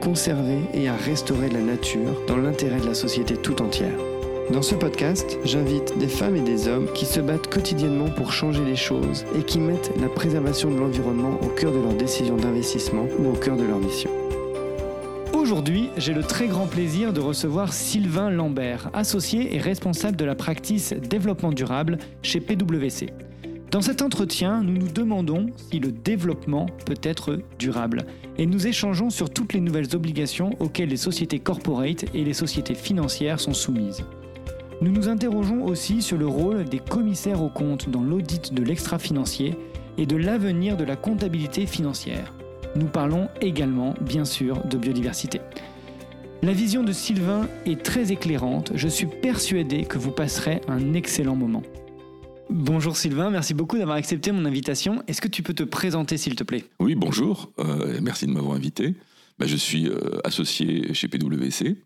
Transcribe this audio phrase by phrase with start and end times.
[0.00, 3.96] conserver et à restaurer la nature dans l'intérêt de la société tout entière.
[4.52, 8.64] Dans ce podcast, j'invite des femmes et des hommes qui se battent quotidiennement pour changer
[8.64, 13.06] les choses et qui mettent la préservation de l'environnement au cœur de leurs décisions d'investissement
[13.18, 14.10] ou au cœur de leur mission.
[15.34, 20.34] Aujourd'hui, j'ai le très grand plaisir de recevoir Sylvain Lambert, associé et responsable de la
[20.34, 23.10] practice développement durable chez PwC.
[23.70, 28.06] Dans cet entretien, nous nous demandons si le développement peut être durable
[28.38, 32.74] et nous échangeons sur toutes les nouvelles obligations auxquelles les sociétés corporate et les sociétés
[32.74, 34.04] financières sont soumises.
[34.80, 39.54] Nous nous interrogeons aussi sur le rôle des commissaires aux comptes dans l'audit de l'extra-financier
[39.98, 42.32] et de l'avenir de la comptabilité financière.
[42.74, 45.42] Nous parlons également, bien sûr, de biodiversité.
[46.42, 48.72] La vision de Sylvain est très éclairante.
[48.76, 51.62] Je suis persuadé que vous passerez un excellent moment.
[52.50, 55.02] Bonjour Sylvain, merci beaucoup d'avoir accepté mon invitation.
[55.06, 56.64] Est-ce que tu peux te présenter s'il te plaît?
[56.80, 58.94] Oui, bonjour, euh, merci de m'avoir invité.
[59.38, 61.76] Bah, je suis euh, associé chez PwC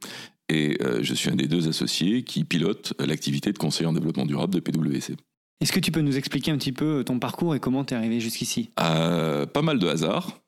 [0.48, 4.24] et euh, je suis un des deux associés qui pilote l'activité de conseiller en développement
[4.24, 5.16] durable de PwC.
[5.60, 7.96] Est-ce que tu peux nous expliquer un petit peu ton parcours et comment tu es
[7.96, 8.70] arrivé jusqu'ici?
[8.76, 10.40] Pas mal de hasard,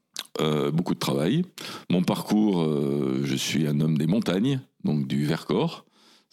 [0.73, 1.45] beaucoup de travail.
[1.89, 2.69] Mon parcours,
[3.23, 5.85] je suis un homme des montagnes, donc du Vercors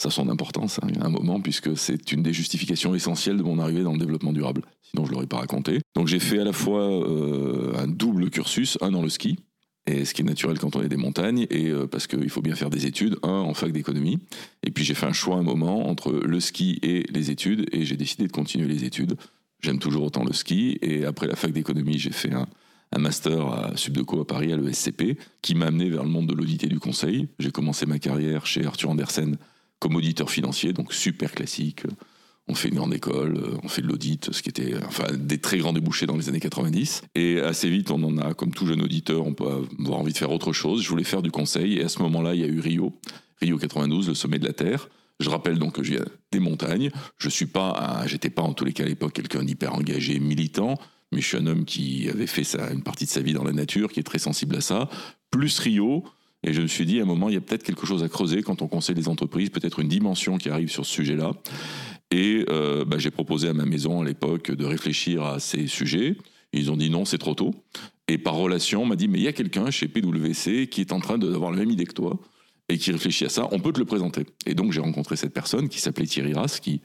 [0.02, 3.44] ça a son importance hein, à un moment, puisque c'est une des justifications essentielles de
[3.44, 4.64] mon arrivée dans le développement durable.
[4.82, 5.80] Sinon, je ne l'aurais pas raconté.
[5.96, 9.38] Donc, j'ai fait à la fois euh, un double cursus, un dans le ski,
[9.86, 12.42] et ce qui est naturel quand on est des montagnes, et euh, parce qu'il faut
[12.42, 14.18] bien faire des études, un en fac d'économie.
[14.64, 17.86] Et puis, j'ai fait un choix un moment entre le ski et les études, et
[17.86, 19.18] j'ai décidé de continuer les études.
[19.62, 22.48] J'aime toujours autant le ski, et après la fac d'économie, j'ai fait un,
[22.92, 26.34] un master à Subdeco à Paris, à l'ESCP, qui m'a amené vers le monde de
[26.34, 27.28] l'audit et du conseil.
[27.38, 29.38] J'ai commencé ma carrière chez Arthur Andersen
[29.82, 31.84] comme auditeur financier, donc super classique.
[32.48, 35.58] On fait une grande école, on fait de l'audit, ce qui était enfin des très
[35.58, 37.02] grands débouchés dans les années 90.
[37.16, 39.48] Et assez vite, on en a, comme tout jeune auditeur, on peut
[39.80, 40.82] avoir envie de faire autre chose.
[40.82, 42.94] Je voulais faire du conseil, et à ce moment-là, il y a eu Rio,
[43.42, 44.90] Rio 92, le sommet de la Terre.
[45.20, 46.00] Je rappelle donc que j'ai
[46.32, 46.92] des montagnes.
[47.18, 50.78] Je suis pas, j'étais pas en tous les cas à l'époque quelqu'un d'hyper engagé, militant,
[51.12, 53.54] mais je suis un homme qui avait fait une partie de sa vie dans la
[53.54, 54.90] nature, qui est très sensible à ça.
[55.30, 56.04] Plus Rio,
[56.44, 58.10] et je me suis dit, à un moment, il y a peut-être quelque chose à
[58.10, 61.34] creuser quand on conseille les entreprises, peut-être une dimension qui arrive sur ce sujet-là.
[62.10, 66.18] Et euh, bah, j'ai proposé à ma maison à l'époque de réfléchir à ces sujets.
[66.52, 67.54] Ils ont dit non, c'est trop tôt.
[68.08, 70.92] Et par relation, on m'a dit, mais il y a quelqu'un chez PwC qui est
[70.92, 72.20] en train d'avoir la même idée que toi
[72.68, 74.26] et qui réfléchit à ça, on peut te le présenter.
[74.46, 76.82] Et donc j'ai rencontré cette personne qui s'appelait Thierry Rass, qui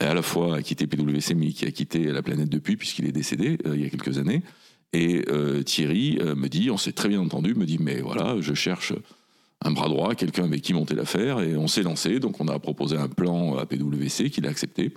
[0.00, 3.12] à la fois a quitté PwC, mais qui a quitté la planète depuis, puisqu'il est
[3.12, 4.42] décédé euh, il y a quelques années.
[4.92, 8.40] Et euh, Thierry euh, me dit, on s'est très bien entendu, me dit, mais voilà,
[8.40, 8.92] je cherche
[9.62, 12.18] un bras droit, quelqu'un avec qui monter l'affaire, et on s'est lancé.
[12.18, 14.94] Donc on a proposé un plan à PwC qu'il a accepté.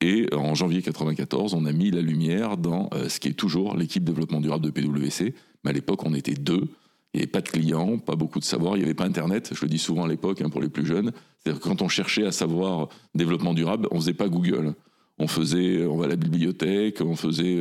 [0.00, 3.76] Et en janvier 94, on a mis la lumière dans euh, ce qui est toujours
[3.76, 5.34] l'équipe développement durable de PwC.
[5.64, 6.68] Mais à l'époque, on était deux.
[7.14, 9.50] Il n'y avait pas de clients, pas beaucoup de savoir, il n'y avait pas Internet,
[9.52, 11.12] je le dis souvent à l'époque hein, pour les plus jeunes.
[11.38, 14.74] C'est-à-dire quand on cherchait à savoir développement durable, on faisait pas Google.
[15.18, 17.60] On faisait, on va à la bibliothèque, on faisait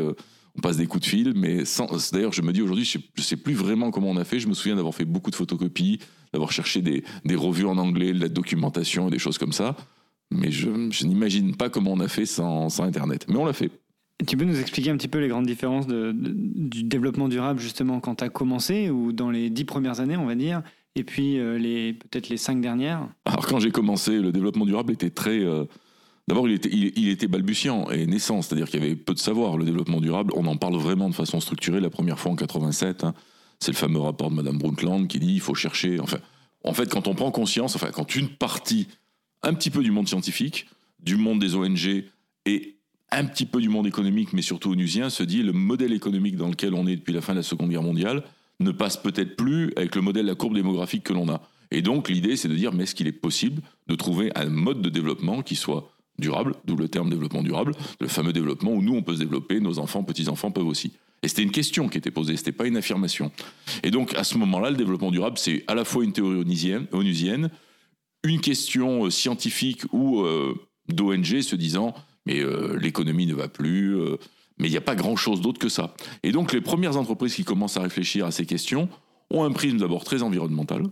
[0.57, 1.87] on passe des coups de fil, mais sans.
[2.11, 4.39] D'ailleurs, je me dis aujourd'hui, je ne sais, plus vraiment comment on a fait.
[4.39, 5.99] Je me souviens d'avoir fait beaucoup de photocopies,
[6.33, 7.03] d'avoir cherché des,
[7.35, 9.75] revues en anglais, de la documentation et des choses comme ça.
[10.29, 10.69] Mais je,
[11.05, 13.25] n'imagine pas comment on a fait sans, Internet.
[13.29, 13.71] Mais on l'a fait.
[14.27, 18.15] Tu peux nous expliquer un petit peu les grandes différences du développement durable, justement, quand
[18.15, 20.61] tu as commencé, ou dans les dix premières années, on va dire,
[20.95, 23.07] et puis euh, les peut-être les cinq dernières?
[23.25, 25.39] Alors, quand j'ai commencé, le développement durable était très.
[25.39, 25.65] Euh,
[26.31, 29.57] D'abord, il était, balbutiant et naissant, c'est-à-dire qu'il y avait peu de savoir.
[29.57, 33.03] Le développement durable, on en parle vraiment de façon structurée la première fois en 87.
[33.03, 33.13] Hein.
[33.59, 35.99] C'est le fameux rapport de Madame Brundtland qui dit il faut chercher.
[35.99, 36.19] Enfin,
[36.63, 38.87] en fait, quand on prend conscience, enfin, quand une partie,
[39.43, 40.67] un petit peu du monde scientifique,
[41.03, 42.05] du monde des ONG
[42.45, 42.77] et
[43.11, 46.47] un petit peu du monde économique, mais surtout onusien, se dit le modèle économique dans
[46.47, 48.23] lequel on est depuis la fin de la Seconde Guerre mondiale
[48.61, 51.41] ne passe peut-être plus avec le modèle de la courbe démographique que l'on a.
[51.71, 54.81] Et donc l'idée, c'est de dire, mais est-ce qu'il est possible de trouver un mode
[54.81, 58.95] de développement qui soit durable, d'où le terme développement durable, le fameux développement où nous
[58.95, 60.93] on peut se développer, nos enfants, petits-enfants peuvent aussi.
[61.23, 63.31] Et c'était une question qui était posée, c'était pas une affirmation.
[63.83, 66.37] Et donc à ce moment-là, le développement durable, c'est à la fois une théorie
[66.91, 67.49] onusienne,
[68.23, 70.55] une question euh, scientifique ou euh,
[70.89, 71.93] d'ONG se disant
[72.25, 73.95] mais euh, l'économie ne va plus,
[74.59, 75.95] mais il n'y a pas grand-chose d'autre que ça.
[76.21, 78.89] Et donc les premières entreprises qui commencent à réfléchir à ces questions
[79.31, 80.83] ont un prisme d'abord très environnemental,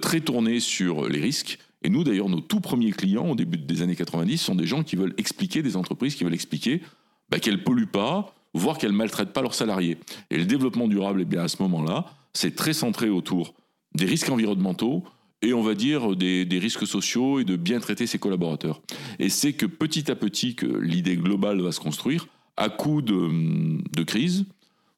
[0.00, 1.58] très tournée sur les risques.
[1.82, 4.82] Et nous, d'ailleurs, nos tout premiers clients au début des années 90 sont des gens
[4.82, 6.82] qui veulent expliquer, des entreprises qui veulent expliquer
[7.30, 9.98] bah, qu'elles polluent pas, voire qu'elles maltraitent pas leurs salariés.
[10.30, 13.54] Et le développement durable, eh bien, à ce moment-là, c'est très centré autour
[13.94, 15.04] des risques environnementaux
[15.42, 18.80] et on va dire des, risques sociaux et de bien traiter ses collaborateurs.
[19.18, 22.26] Et c'est que petit à petit que l'idée globale va se construire
[22.56, 24.46] à coup de, de crise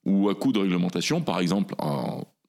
[0.05, 1.21] ou à coup de réglementation.
[1.21, 1.75] Par exemple,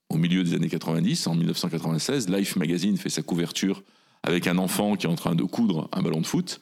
[0.10, 3.84] au milieu des années 90, en 1996, Life Magazine fait sa couverture
[4.24, 6.62] avec un enfant qui est en train de coudre un ballon de foot.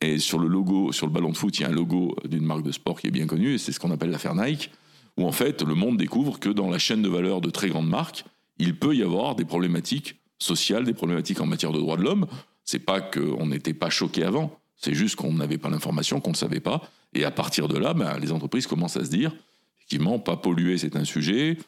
[0.00, 2.44] Et sur le logo, sur le ballon de foot, il y a un logo d'une
[2.44, 4.70] marque de sport qui est bien connue, et c'est ce qu'on appelle l'affaire Nike,
[5.16, 7.88] où en fait le monde découvre que dans la chaîne de valeur de très grandes
[7.88, 8.24] marques,
[8.58, 12.26] il peut y avoir des problématiques sociales, des problématiques en matière de droits de l'homme.
[12.64, 16.36] C'est pas qu'on n'était pas choqué avant, c'est juste qu'on n'avait pas l'information, qu'on ne
[16.36, 16.82] savait pas.
[17.14, 19.34] Et à partir de là, ben, les entreprises commencent à se dire,
[19.78, 21.58] effectivement, pas polluer, c'est un sujet,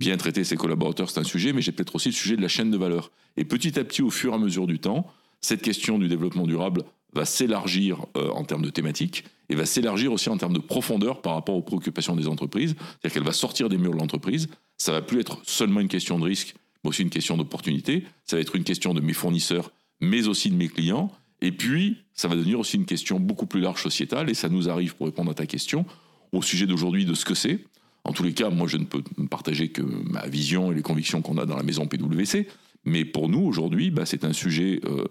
[0.00, 2.48] bien traiter ses collaborateurs, c'est un sujet, mais j'ai peut-être aussi le sujet de la
[2.48, 3.12] chaîne de valeur.
[3.36, 5.06] Et petit à petit, au fur et à mesure du temps,
[5.42, 10.12] cette question du développement durable va s'élargir euh, en termes de thématiques et va s'élargir
[10.12, 12.74] aussi en termes de profondeur par rapport aux préoccupations des entreprises.
[12.78, 14.48] C'est-à-dire qu'elle va sortir des murs de l'entreprise.
[14.78, 18.04] Ça va plus être seulement une question de risque, mais aussi une question d'opportunité.
[18.24, 19.70] Ça va être une question de mes fournisseurs,
[20.00, 21.12] mais aussi de mes clients.
[21.42, 24.30] Et puis, ça va devenir aussi une question beaucoup plus large sociétale.
[24.30, 25.84] Et ça nous arrive, pour répondre à ta question,
[26.32, 27.58] au sujet d'aujourd'hui de ce que c'est.
[28.04, 31.22] En tous les cas, moi, je ne peux partager que ma vision et les convictions
[31.22, 32.48] qu'on a dans la maison PwC.
[32.84, 35.04] Mais pour nous, aujourd'hui, bah, c'est un sujet euh,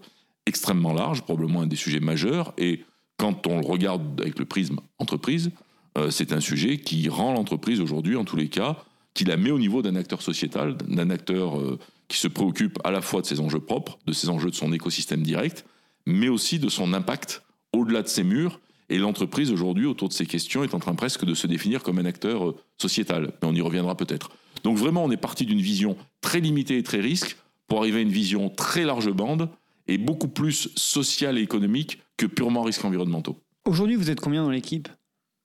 [0.46, 2.54] extrêmement large, probablement un des sujets majeurs.
[2.58, 2.84] Et
[3.18, 5.52] quand on le regarde avec le prisme entreprise,
[5.98, 8.78] euh, c'est un sujet qui rend l'entreprise aujourd'hui, en tous les cas,
[9.14, 12.92] qui la met au niveau d'un acteur sociétal, d'un acteur euh, qui se préoccupe à
[12.92, 15.66] la fois de ses enjeux propres, de ses enjeux de son écosystème direct,
[16.06, 17.44] mais aussi de son impact
[17.74, 18.60] au-delà de ses murs.
[18.90, 22.00] Et l'entreprise aujourd'hui, autour de ces questions, est en train presque de se définir comme
[22.00, 23.34] un acteur euh, sociétal.
[23.42, 24.32] Mais on y reviendra peut-être.
[24.64, 27.38] Donc vraiment, on est parti d'une vision très limitée et très risque
[27.68, 29.50] pour arriver à une vision très large bande
[29.88, 33.40] et beaucoup plus sociale et économique que purement risques environnementaux.
[33.66, 34.90] Aujourd'hui, vous êtes combien dans l'équipe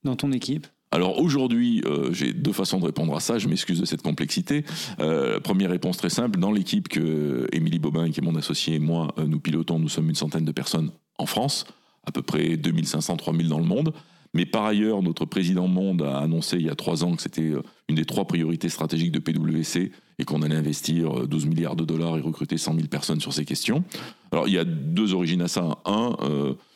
[0.04, 0.66] Dans ton équipe?
[0.90, 3.38] Alors aujourd'hui, euh, j'ai deux façons de répondre à ça.
[3.38, 4.64] Je m'excuse de cette complexité.
[5.00, 6.38] Euh, première réponse très simple.
[6.38, 10.08] Dans l'équipe que Émilie Bobin, qui est mon associé, et moi, nous pilotons, nous sommes
[10.08, 11.66] une centaine de personnes en France,
[12.06, 13.92] à peu près 2500, 3000 dans le monde.
[14.32, 17.52] Mais par ailleurs, notre président Monde a annoncé il y a trois ans que c'était
[17.88, 22.18] une des trois priorités stratégiques de PwC et qu'on allait investir 12 milliards de dollars
[22.18, 23.84] et recruter 100 000 personnes sur ces questions.
[24.32, 25.78] Alors il y a deux origines à ça.
[25.84, 26.16] Un,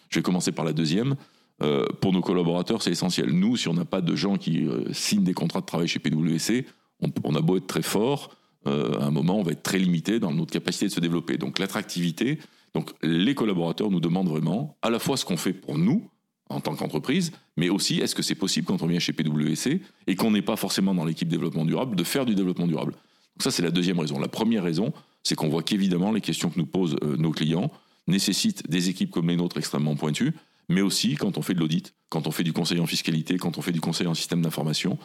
[0.08, 1.16] je vais commencer par la deuxième.
[1.62, 3.30] Euh, pour nos collaborateurs, c'est essentiel.
[3.30, 5.98] Nous, si on n'a pas de gens qui euh, signent des contrats de travail chez
[5.98, 6.66] PwC,
[7.00, 8.30] on, a beau être très fort,
[8.66, 11.36] euh, à un moment, on va être très limité dans notre capacité de se développer.
[11.36, 12.38] Donc l'attractivité,
[12.74, 16.10] donc les collaborateurs nous demandent vraiment à la fois ce qu'on fait pour nous
[16.50, 20.16] en tant qu'entreprise, mais aussi est-ce que c'est possible quand on vient chez PwC et
[20.16, 22.92] qu'on n'est pas forcément dans l'équipe développement durable de faire du développement durable.
[22.92, 24.18] Donc ça, c'est la deuxième raison.
[24.18, 24.92] La première raison,
[25.22, 27.70] c'est qu'on voit qu'évidemment les questions que nous posent nos clients
[28.06, 30.32] nécessitent des équipes comme les nôtres extrêmement pointues,
[30.68, 33.58] mais aussi quand on fait de l'audit, quand on fait du conseil en fiscalité, quand
[33.58, 34.98] on fait du conseil en système d'information.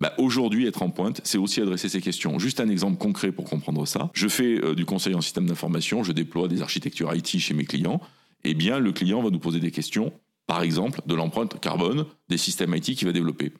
[0.00, 2.38] Bah aujourd'hui, être en pointe, c'est aussi adresser ces questions.
[2.38, 4.10] Juste un exemple concret pour comprendre ça.
[4.14, 7.64] Je fais euh, du conseil en système d'information, je déploie des architectures IT chez mes
[7.64, 8.00] clients.
[8.44, 10.12] Eh bien, le client va nous poser des questions,
[10.46, 13.52] par exemple, de l'empreinte carbone des systèmes IT qu'il va développer.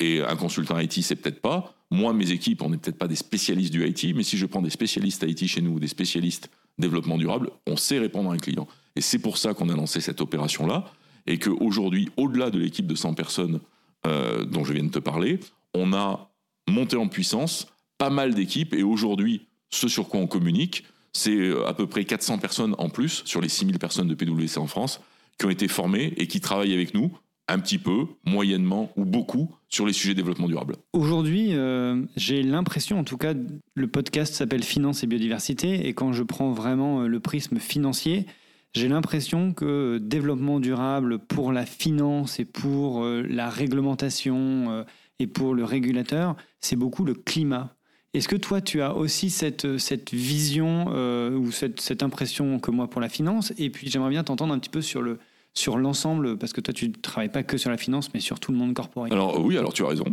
[0.00, 1.74] Et un consultant IT, c'est peut-être pas.
[1.92, 4.62] Moi, mes équipes, on n'est peut-être pas des spécialistes du IT, mais si je prends
[4.62, 8.66] des spécialistes IT chez nous, des spécialistes développement durable, on sait répondre à un client.
[8.96, 10.84] Et c'est pour ça qu'on a lancé cette opération-là,
[11.28, 13.60] et qu'aujourd'hui, au-delà de l'équipe de 100 personnes
[14.06, 15.38] euh, dont je viens de te parler,
[15.74, 16.30] on a
[16.68, 17.66] monté en puissance
[17.98, 22.04] pas mal d'équipes, et aujourd'hui, ce sur quoi on communique, c'est euh, à peu près
[22.04, 25.00] 400 personnes en plus sur les 6000 personnes de PwC en France
[25.38, 27.16] qui ont été formées et qui travaillent avec nous
[27.46, 30.76] un petit peu, moyennement ou beaucoup sur les sujets développement durable.
[30.94, 33.34] Aujourd'hui, euh, j'ai l'impression, en tout cas,
[33.74, 38.26] le podcast s'appelle Finance et biodiversité, et quand je prends vraiment le prisme financier,
[38.74, 44.84] j'ai l'impression que développement durable pour la finance et pour euh, la réglementation euh,
[45.18, 47.76] et pour le régulateur, c'est beaucoup le climat.
[48.12, 52.70] Est-ce que toi, tu as aussi cette, cette vision euh, ou cette, cette, impression que
[52.70, 53.52] moi pour la finance?
[53.58, 55.18] Et puis, j'aimerais bien t'entendre un petit peu sur le
[55.56, 58.40] sur l'ensemble, parce que toi, tu ne travailles pas que sur la finance, mais sur
[58.40, 59.12] tout le monde corporel.
[59.12, 60.04] Alors oui, alors tu as raison.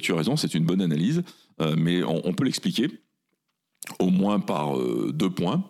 [0.00, 1.22] tu as raison, c'est une bonne analyse,
[1.76, 2.88] mais on, on peut l'expliquer
[3.98, 4.74] au moins par
[5.12, 5.68] deux points.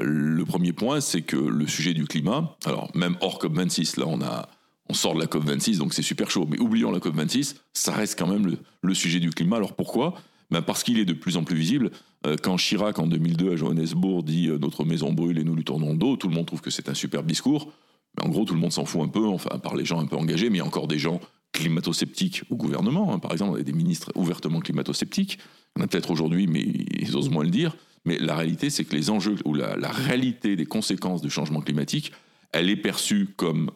[0.00, 4.22] Le premier point, c'est que le sujet du climat, alors même hors COP26, là on
[4.22, 4.48] a
[4.90, 8.18] on sort de la COP26, donc c'est super chaud, mais oublions la COP26, ça reste
[8.18, 9.56] quand même le, sujet du climat.
[9.56, 10.14] Alors pourquoi?
[10.50, 11.92] Ben Parce qu'il est de plus en plus visible.
[12.26, 15.62] Euh, quand Chirac, en 2002, à Johannesburg, dit euh, Notre maison brûle et nous lui
[15.62, 17.72] tournons le dos», tout le monde trouve que c'est un superbe discours.
[18.18, 20.06] Mais en gros, tout le monde s'en fout un peu, enfin, par les gens un
[20.06, 21.20] peu engagés, mais il y a encore des gens
[21.52, 23.14] climato-sceptiques au gouvernement.
[23.14, 23.20] Hein.
[23.20, 25.38] Par exemple, on a des ministres ouvertement climato-sceptiques.
[25.76, 27.76] On a peut-être aujourd'hui, mais ils osent moins le dire.
[28.04, 32.10] mais la réalité, c'est que les enjeux ou la réalité des conséquences du changement climatique,
[32.52, 33.70] elle est perçue comme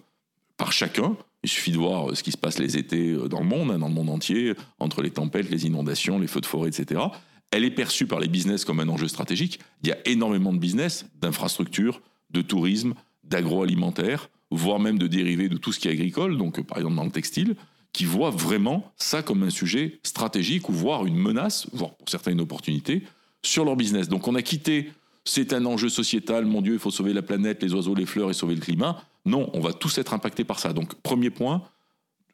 [0.65, 1.15] par chacun.
[1.43, 3.79] Il suffit de voir ce qui se passe les étés euh, dans le monde, hein,
[3.79, 7.03] dans le monde entier, entre les tempêtes, les inondations, les feux de forêt, etc.
[7.51, 9.61] Elle est perçue par les business comme un enjeu stratégique.
[9.83, 12.95] Il y a énormément de business, d'infrastructures, de tourisme,
[13.25, 17.05] d'agroalimentaire, voire même de dérivés de tout ce qui est agricole, donc par exemple dans
[17.05, 17.57] le textile,
[17.93, 22.33] qui voient vraiment ça comme un sujet stratégique ou voire une menace, voire pour certains
[22.33, 23.03] une opportunité,
[23.43, 24.09] sur leur business.
[24.09, 24.93] Donc on a quitté
[25.27, 28.31] c'est un enjeu sociétal, mon Dieu, il faut sauver la planète, les oiseaux, les fleurs
[28.31, 29.03] et sauver le climat.
[29.25, 30.73] Non, on va tous être impactés par ça.
[30.73, 31.63] Donc premier point,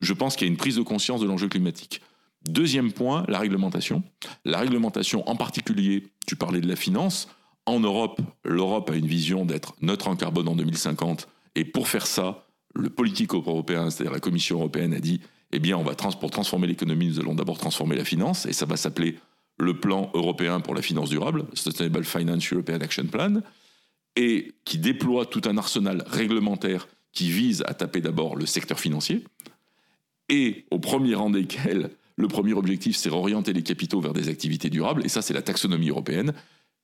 [0.00, 2.00] je pense qu'il y a une prise de conscience de l'enjeu climatique.
[2.48, 4.02] Deuxième point, la réglementation.
[4.44, 7.28] La réglementation en particulier, tu parlais de la finance.
[7.66, 11.28] En Europe, l'Europe a une vision d'être neutre en carbone en 2050.
[11.54, 15.20] Et pour faire ça, le politique européen, c'est-à-dire la Commission européenne, a dit
[15.52, 18.66] eh bien, on va pour transformer l'économie, nous allons d'abord transformer la finance, et ça
[18.66, 19.18] va s'appeler
[19.58, 23.40] le plan européen pour la finance durable, Sustainable Finance European Action Plan,
[24.20, 29.24] et qui déploie tout un arsenal réglementaire qui vise à taper d'abord le secteur financier,
[30.28, 34.68] et au premier rang desquels, le premier objectif, c'est orienter les capitaux vers des activités
[34.68, 36.34] durables, et ça, c'est la taxonomie européenne.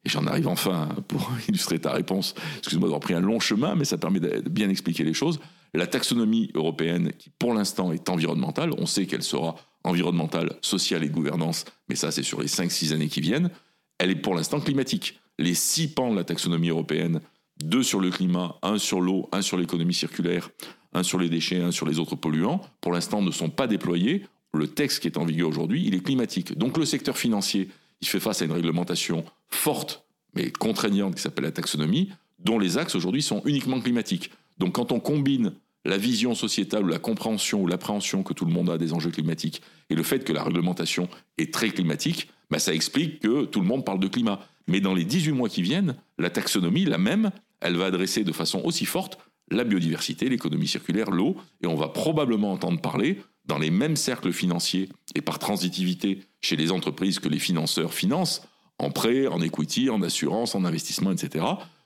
[0.07, 2.35] Et j'en arrive enfin pour illustrer ta réponse.
[2.59, 5.39] Excuse-moi d'avoir pris un long chemin, mais ça permet de bien expliquer les choses.
[5.75, 11.11] La taxonomie européenne, qui pour l'instant est environnementale, on sait qu'elle sera environnementale, sociale et
[11.11, 13.51] gouvernance, mais ça c'est sur les 5-6 années qui viennent,
[13.99, 15.21] elle est pour l'instant climatique.
[15.39, 17.21] Les six pans de la taxonomie européenne,
[17.63, 20.51] deux sur le climat, un sur l'eau, un sur l'économie circulaire,
[20.93, 24.27] un sur les déchets, un sur les autres polluants, pour l'instant ne sont pas déployés.
[24.55, 26.57] Le texte qui est en vigueur aujourd'hui, il est climatique.
[26.57, 27.69] Donc le secteur financier,
[28.01, 32.79] il fait face à une réglementation forte mais contraignante qui s'appelle la taxonomie, dont les
[32.79, 34.31] axes aujourd'hui sont uniquement climatiques.
[34.59, 38.53] Donc quand on combine la vision sociétale ou la compréhension ou l'appréhension que tout le
[38.53, 42.59] monde a des enjeux climatiques et le fait que la réglementation est très climatique, bah
[42.59, 44.41] ça explique que tout le monde parle de climat.
[44.67, 47.31] Mais dans les 18 mois qui viennent, la taxonomie, la même,
[47.61, 49.19] elle va adresser de façon aussi forte
[49.51, 54.33] la biodiversité, l'économie circulaire, l'eau, et on va probablement entendre parler dans les mêmes cercles
[54.33, 58.43] financiers et par transitivité chez les entreprises que les financeurs financent,
[58.79, 61.45] en prêt, en equity, en assurance, en investissement, etc.,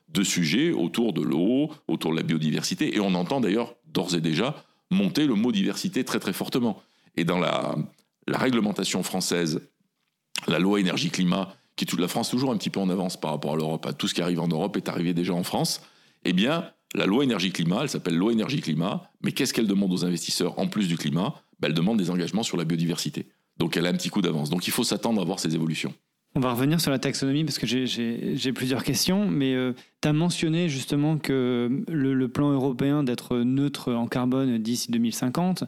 [0.09, 4.21] de sujets autour de l'eau, autour de la biodiversité, et on entend d'ailleurs d'ores et
[4.21, 6.83] déjà monter le mot diversité très très fortement.
[7.17, 7.77] Et dans la,
[8.27, 9.61] réglementation française,
[10.47, 13.55] la loi énergie-climat, qui toute la France toujours un petit peu en avance par rapport
[13.55, 15.81] à l'Europe, tout ce qui arrive en Europe est arrivé déjà en France,
[16.27, 20.59] eh bien, la loi énergie-climat, elle s'appelle loi énergie-climat, mais qu'est-ce qu'elle demande aux investisseurs
[20.59, 21.37] en plus du climat?
[21.59, 23.29] Ben, Elle demande des engagements sur la biodiversité.
[23.57, 24.51] Donc elle a un petit coup d'avance.
[24.51, 25.95] Donc il faut s'attendre à voir ces évolutions.
[26.35, 29.73] On va revenir sur la taxonomie parce que j'ai plusieurs questions, mais euh,
[30.03, 35.65] tu as mentionné justement que le, plan européen d'être neutre en carbone d'ici 2050,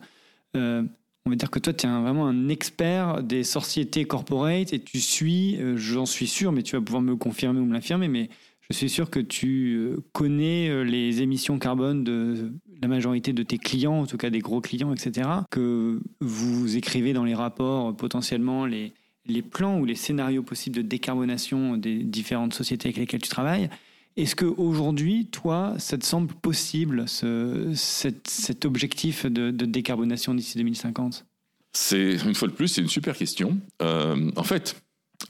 [0.57, 0.83] euh,
[1.27, 5.01] on va dire que toi, tu es vraiment un expert des sociétés corporate et tu
[5.01, 8.29] suis, euh, j'en suis sûr, mais tu vas pouvoir me confirmer ou me l'affirmer, mais
[8.69, 14.01] je suis sûr que tu connais les émissions carbone de la majorité de tes clients,
[14.01, 18.95] en tout cas des gros clients, etc., que vous écrivez dans les rapports potentiellement les
[19.27, 23.71] les plans ou les scénarios possibles de décarbonation des différentes sociétés avec lesquelles tu travailles.
[24.17, 31.25] Est-ce qu'aujourd'hui, toi, ça te semble possible, ce, cet, objectif de, décarbonation d'ici 2050
[31.73, 33.59] C'est, une fois de plus, c'est une super question.
[33.81, 34.83] Euh, en fait,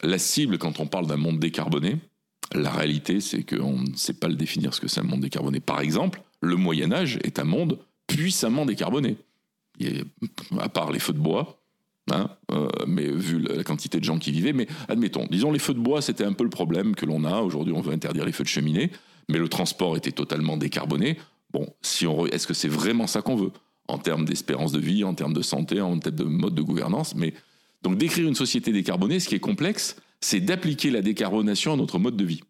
[0.03, 1.99] la cible, quand on parle d'un monde décarboné,
[2.55, 5.61] la réalité, c'est qu'on ne sait pas le définir ce que c'est un monde décarboné.
[5.61, 9.17] Par exemple, le Moyen Âge est un monde puissamment décarboné.
[10.59, 11.62] à part les feux de bois,
[12.13, 14.53] Hein, euh, mais vu la quantité de gens qui vivaient.
[14.53, 17.41] Mais admettons, disons les feux de bois, c'était un peu le problème que l'on a.
[17.41, 18.91] Aujourd'hui, on veut interdire les feux de cheminée,
[19.29, 21.19] mais le transport était totalement décarboné.
[21.53, 23.53] Bon, si on est-ce que c'est vraiment ça qu'on veut?
[23.89, 27.15] En termes d'espérance de vie, en termes de santé, en termes de mode de gouvernance
[27.15, 27.35] Mais
[27.83, 31.99] donc décrire une société décarbonée, ce qui est complexe, c'est d'appliquer la décarbonation à notre
[31.99, 32.41] mode de vie.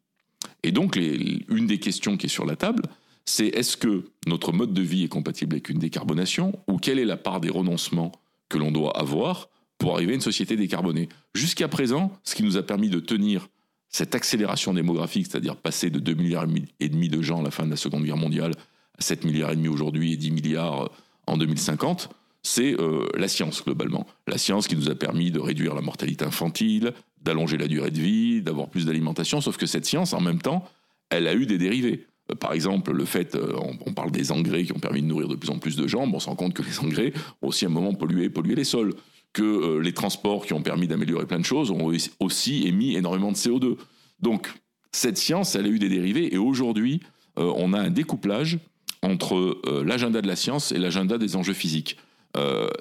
[0.62, 2.82] Et donc, une des questions qui est sur la table,
[3.24, 7.04] c'est est-ce que notre mode de vie est compatible avec une décarbonation ou quelle est
[7.04, 8.12] la part des renoncements
[8.48, 9.48] que l'on doit avoir
[9.82, 11.08] pour arriver à une société décarbonée.
[11.34, 13.48] Jusqu'à présent, ce qui nous a permis de tenir
[13.88, 16.46] cette accélération démographique, c'est-à-dire passer de 2 milliards
[16.78, 18.52] et demi de gens à la fin de la Seconde Guerre mondiale
[18.96, 20.88] à 7 milliards et demi aujourd'hui et 10 milliards
[21.26, 22.10] en 2050,
[22.44, 24.06] c'est euh, la science globalement.
[24.28, 28.00] La science qui nous a permis de réduire la mortalité infantile, d'allonger la durée de
[28.00, 30.64] vie, d'avoir plus d'alimentation, sauf que cette science, en même temps,
[31.10, 32.06] elle a eu des dérivés.
[32.30, 35.26] Euh, par exemple, le fait, euh, on, parle des engrais qui ont permis de nourrir
[35.26, 37.12] de plus en plus de gens, on se rend compte que les engrais
[37.42, 38.94] ont aussi un moment pollué, pollué les sols,
[39.32, 43.32] que euh, les transports qui ont permis d'améliorer plein de choses ont aussi émis énormément
[43.32, 43.76] de CO2.
[44.20, 44.52] Donc,
[44.92, 47.00] cette science, elle a eu des dérivés, et aujourd'hui,
[47.36, 48.58] on a un découplage
[49.02, 51.96] entre l'agenda de la science et l'agenda des enjeux physiques.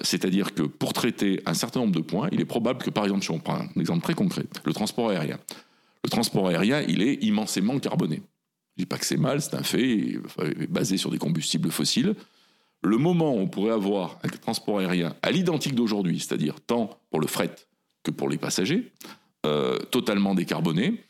[0.02, 3.22] C'est-à-dire que pour traiter un certain nombre de points, il est probable que, par exemple,
[3.22, 5.38] si on prend un exemple très concret, le transport aérien,
[6.04, 8.22] Le transport aérien, il est immensément carboné.
[8.76, 10.18] Je dis pas que c'est mal, c'est un fait,
[10.68, 12.14] basé sur des combustibles fossiles.
[12.82, 17.20] Le moment où on pourrait avoir un transport aérien à l'identique d'aujourd'hui, c'est-à-dire tant pour
[17.20, 17.54] le fret
[18.02, 18.92] que pour les passagers,
[19.46, 21.04] euh, totalement décarboné,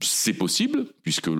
[0.00, 1.30] c'est possible, puisque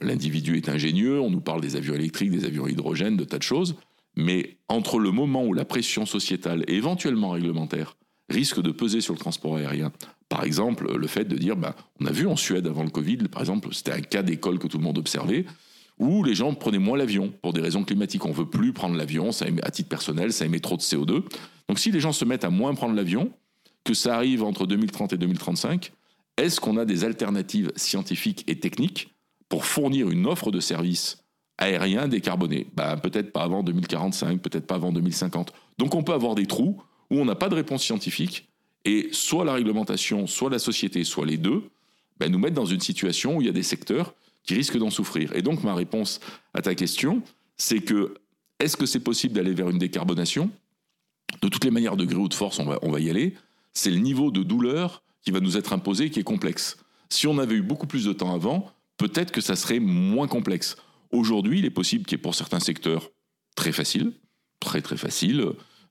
[0.00, 3.42] l'individu est ingénieux, on nous parle des avions électriques, des avions hydrogène, de tas de
[3.42, 3.76] choses,
[4.16, 7.96] mais entre le moment où la pression sociétale et éventuellement réglementaire
[8.28, 9.92] risque de peser sur le transport aérien,
[10.28, 13.18] par exemple le fait de dire, ben, on a vu en Suède avant le Covid,
[13.30, 15.44] par exemple, c'était un cas d'école que tout le monde observait,
[15.98, 18.24] où les gens prenaient moins l'avion pour des raisons climatiques.
[18.26, 19.30] On veut plus prendre l'avion,
[19.62, 21.24] à titre personnel, ça émet trop de CO2.
[21.68, 23.32] Donc si les gens se mettent à moins prendre l'avion,
[23.84, 25.92] que ça arrive entre 2030 et 2035,
[26.36, 29.14] est-ce qu'on a des alternatives scientifiques et techniques
[29.48, 31.24] pour fournir une offre de services
[31.56, 35.52] aériens décarbonés ben, Peut-être pas avant 2045, peut-être pas avant 2050.
[35.78, 38.48] Donc on peut avoir des trous où on n'a pas de réponse scientifique
[38.84, 41.70] et soit la réglementation, soit la société, soit les deux,
[42.18, 44.14] ben, nous mettent dans une situation où il y a des secteurs
[44.46, 45.34] qui risquent d'en souffrir.
[45.34, 46.20] Et donc ma réponse
[46.54, 47.22] à ta question,
[47.56, 48.14] c'est que
[48.58, 50.50] est-ce que c'est possible d'aller vers une décarbonation?
[51.42, 53.34] De toutes les manières, de gré ou de force, on va, on va y aller.
[53.74, 56.78] C'est le niveau de douleur qui va nous être imposé qui est complexe.
[57.10, 60.76] Si on avait eu beaucoup plus de temps avant, peut-être que ça serait moins complexe.
[61.10, 63.10] Aujourd'hui, il est possible qu'il y ait pour certains secteurs
[63.54, 64.12] très facile,
[64.60, 65.44] très très facile.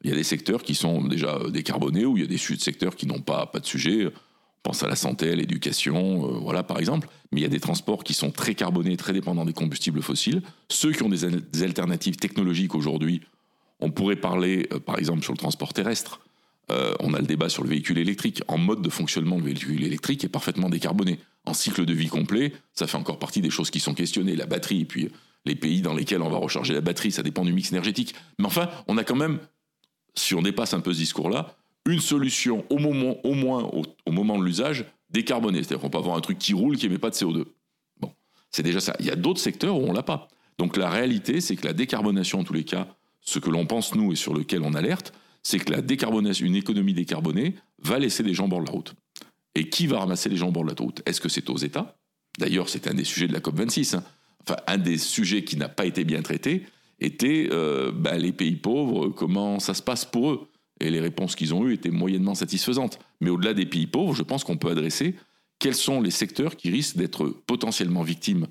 [0.03, 2.95] Il y a des secteurs qui sont déjà décarbonés ou il y a des secteurs
[2.95, 4.09] qui n'ont pas, pas de sujet.
[4.65, 7.07] Pense à la santé, à l'éducation, euh, voilà par exemple.
[7.31, 10.41] Mais il y a des transports qui sont très carbonés, très dépendants des combustibles fossiles.
[10.69, 13.21] Ceux qui ont des, alternatives technologiques aujourd'hui,
[13.79, 16.19] on pourrait parler euh, par exemple sur le transport terrestre.
[16.71, 18.41] Euh, on a le débat sur le véhicule électrique.
[18.47, 21.19] En mode de fonctionnement, le véhicule électrique est parfaitement décarboné.
[21.45, 24.35] En cycle de vie complet, ça fait encore partie des choses qui sont questionnées.
[24.35, 25.11] La batterie, et puis
[25.45, 28.15] les pays dans lesquels on va recharger la batterie, ça dépend du mix énergétique.
[28.39, 29.37] Mais enfin, on a quand même,
[30.15, 31.55] si on dépasse un peu ce discours-là,
[31.85, 35.59] une solution au, moment, au moins au, moment de l'usage décarbonée.
[35.59, 37.45] C'est-à-dire qu'on peut avoir un truc qui roule qui émet pas de CO2.
[37.99, 38.11] Bon,
[38.51, 38.95] c'est déjà ça.
[38.99, 40.27] Il y a d'autres secteurs où on l'a pas.
[40.57, 42.87] Donc la réalité, c'est que la décarbonation, en tous les cas,
[43.21, 46.55] ce que l'on pense nous et sur lequel on alerte, c'est que la décarbonation, une
[46.55, 48.95] économie décarbonée va laisser des gens bord de la route.
[49.53, 51.01] Et qui va ramasser les gens bord de la route?
[51.05, 51.97] Est-ce que c'est aux États?
[52.39, 53.95] D'ailleurs, c'est un des sujets de la COP26.
[53.95, 54.03] Hein.
[54.41, 56.65] Enfin, un des sujets qui n'a pas été bien traité
[56.99, 60.47] était euh, bah, les pays pauvres, comment ça se passe pour eux?
[60.79, 62.99] Et les réponses qu'ils ont eues étaient moyennement satisfaisantes.
[63.21, 65.15] Mais au-delà des pays pauvres, je pense qu'on peut adresser
[65.59, 68.47] quels sont les secteurs qui risquent d'être potentiellement victimes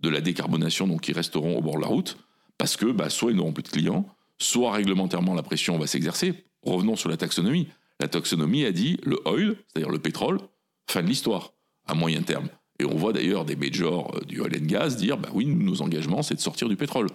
[0.00, 2.18] de la décarbonation, donc qui resteront au bord de la route,
[2.56, 4.06] parce que bah, soit ils n'auront plus de clients,
[4.38, 6.44] soit réglementairement la pression va s'exercer.
[6.62, 7.68] Revenons sur la taxonomie.
[8.00, 10.40] La taxonomie a dit le oil, c'est-à-dire le pétrole,
[10.88, 11.52] fin de l'histoire,
[11.86, 12.48] à moyen terme.
[12.80, 15.82] Et on voit d'ailleurs des majors euh, du oil and gas dire bah oui, nos
[15.82, 17.08] engagements, c'est de sortir du pétrole.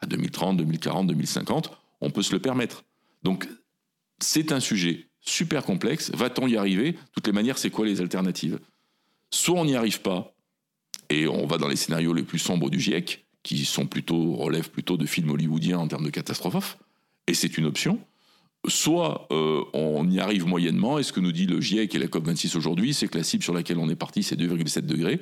[0.00, 2.84] À 2030, 2040, 2050, on peut se le permettre.
[3.22, 3.48] Donc,
[4.34, 6.10] c'est un sujet super complexe.
[6.12, 6.92] Va-t-on y arriver?
[6.92, 8.58] De toutes les manières, c'est quoi les alternatives?
[9.30, 10.34] Soit on n'y arrive pas,
[11.08, 14.70] et on va dans les scénarios les plus sombres du GIEC, qui sont plutôt, relèvent
[14.70, 16.78] plutôt de films hollywoodiens en termes de catastrophes,
[17.28, 18.00] et c'est une option.
[18.66, 22.06] Soit euh, on y arrive moyennement, et ce que nous dit le GIEC et la
[22.06, 25.20] COP26 aujourd'hui, c'est que la cible sur laquelle on est parti, c'est 2,7 degrés.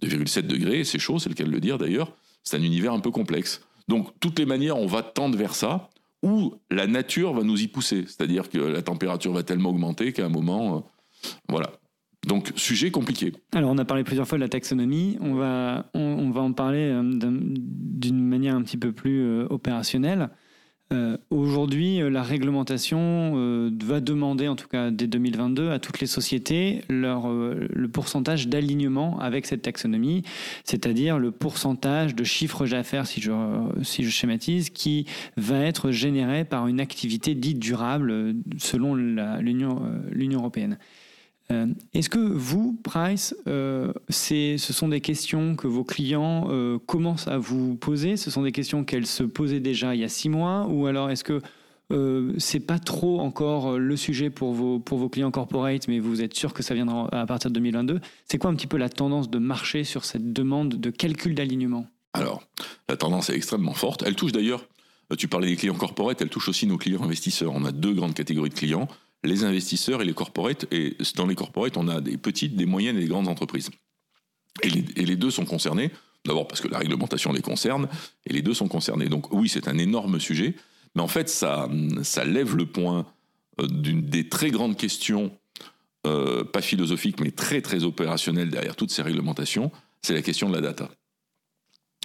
[0.00, 2.12] 2,7 degrés, c'est chaud, c'est le cas de le dire d'ailleurs,
[2.44, 3.62] c'est un univers un peu complexe.
[3.88, 5.90] Donc, toutes les manières, on va tendre vers ça,
[6.22, 8.04] où la nature va nous y pousser.
[8.06, 10.80] C'est-à-dire que la température va tellement augmenter qu'à un moment, euh,
[11.48, 11.72] voilà,
[12.26, 13.32] donc, sujet compliqué.
[13.52, 15.16] Alors, on a parlé plusieurs fois de la taxonomie.
[15.20, 20.30] On va, on, va en parler euh, d'une manière un petit peu plus euh, opérationnelle.
[20.92, 26.82] Euh, aujourd'hui, la réglementation va demander, en tout cas dès 2022, à toutes les sociétés
[26.88, 30.22] leur, le pourcentage d'alignement avec cette taxonomie,
[30.64, 33.32] c'est-à-dire le pourcentage de chiffre d'affaires, si je,
[33.82, 40.78] si je schématise, qui va être généré par une activité dite durable selon l'Union européenne.
[41.52, 47.28] Euh, est-ce que vous, Price, euh, ce sont des questions que vos clients euh, commencent
[47.28, 48.16] à vous poser?
[48.16, 50.66] Ce sont des questions qu'elles se posaient déjà il y a six mois?
[50.66, 51.40] Ou alors est-ce que
[52.38, 56.34] c'est pas trop encore le sujet pour vos, pour vos clients corporate, mais vous êtes
[56.34, 59.30] sûr que ça viendra à partir de 2022 C'est quoi un petit peu la tendance
[59.30, 61.86] de marché sur cette demande de calcul d'alignement?
[62.12, 62.42] Alors,
[62.88, 64.02] la tendance est extrêmement forte.
[64.04, 64.66] Elle touche d'ailleurs,
[65.16, 67.52] tu parlais des clients corporate, elle touche aussi nos clients investisseurs.
[67.54, 68.88] On a deux grandes catégories de clients
[69.26, 70.66] les investisseurs et les corporates.
[70.72, 73.70] Et dans les corporates, on a des petites, des moyennes et des grandes entreprises.
[74.62, 75.90] Et les, deux sont concernés.
[76.24, 77.88] D'abord parce que la réglementation les concerne,
[78.24, 79.08] et les deux sont concernés.
[79.08, 80.56] Donc oui, c'est un énorme sujet,
[80.94, 81.68] mais en fait, ça,
[82.24, 83.06] lève le point
[83.60, 85.30] euh, d'une des très grandes questions,
[86.06, 89.70] euh, pas philosophiques, mais très très opérationnelles derrière toutes ces réglementations,
[90.02, 90.90] c'est la question de la data.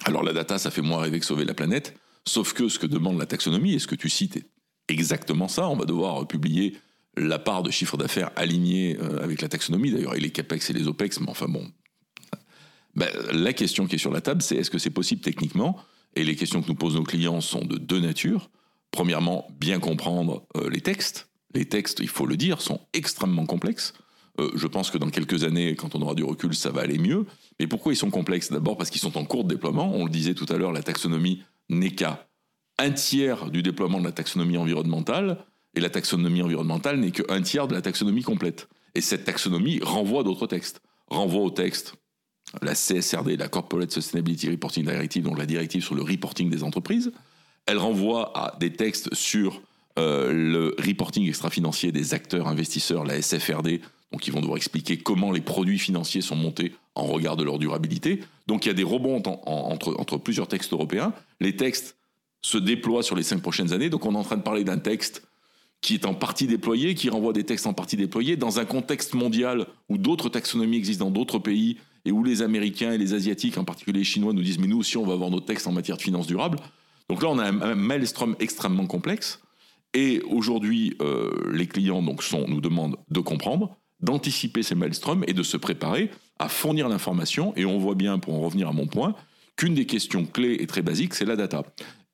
[0.05, 2.87] Alors la data, ça fait moins rêver que sauver la planète, sauf que ce que
[2.87, 4.49] demande la taxonomie, et ce que tu cites est
[4.87, 6.77] exactement ça, on va devoir publier
[7.17, 10.73] la part de chiffre d'affaires alignée euh, avec la taxonomie, d'ailleurs, et les CAPEX et
[10.73, 11.69] les OPEX, mais enfin bon.
[12.95, 15.77] Ben, la question qui est sur la table, c'est est-ce que c'est possible techniquement?
[16.15, 18.49] Et les questions que nous posent nos clients sont de deux natures.
[18.91, 21.29] Premièrement, bien comprendre euh, les textes.
[21.53, 23.93] Les textes, il faut le dire, sont extrêmement complexes.
[24.39, 26.97] Euh, je pense que dans quelques années, quand on aura du recul, ça va aller
[26.97, 27.25] mieux.
[27.59, 28.51] Mais pourquoi ils sont complexes?
[28.51, 29.93] D'abord parce qu'ils sont en cours de déploiement.
[29.93, 32.27] On le disait tout à l'heure, la taxonomie n'est qu'à
[32.77, 35.45] un tiers du déploiement de la taxonomie environnementale,
[35.75, 38.67] et la taxonomie environnementale n'est qu'un tiers de la taxonomie complète.
[38.95, 40.81] Et cette taxonomie renvoie à d'autres textes.
[41.07, 41.93] Renvoie au texte
[42.61, 47.11] la CSRD, la Corporate Sustainability Reporting Directive, donc la directive sur le reporting des entreprises.
[47.65, 49.61] Elle renvoie à des textes sur
[49.99, 53.81] euh, le reporting extra-financier des acteurs investisseurs, la SFRD,
[54.11, 57.59] donc ils vont devoir expliquer comment les produits financiers sont montés en regard de leur
[57.59, 58.21] durabilité.
[58.47, 61.13] Donc il y a des rebonds entre plusieurs textes européens.
[61.39, 61.97] Les textes
[62.41, 64.79] se déploient sur les cinq prochaines années, donc on est en train de parler d'un
[64.79, 65.23] texte
[65.81, 69.13] qui est en partie déployé, qui renvoie des textes en partie déployés, dans un contexte
[69.13, 73.57] mondial où d'autres taxonomies existent dans d'autres pays et où les Américains et les Asiatiques,
[73.57, 75.71] en particulier les Chinois, nous disent mais nous aussi on va avoir nos textes en
[75.71, 76.59] matière de finances durables.
[77.09, 79.41] Donc là on a un, maelstrom extrêmement complexe.
[79.93, 85.43] Et aujourd'hui, euh, les clients donc nous demandent de comprendre, d'anticiper ces maelstroms et de
[85.43, 87.53] se préparer à fournir l'information.
[87.57, 89.15] Et on voit bien, pour en revenir à mon point,
[89.57, 91.63] qu'une des questions clés et très basiques, c'est la data.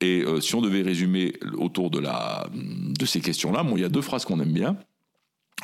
[0.01, 3.85] Et euh, si on devait résumer autour de, la, de ces questions-là, bon, il y
[3.85, 4.77] a deux phrases qu'on aime bien.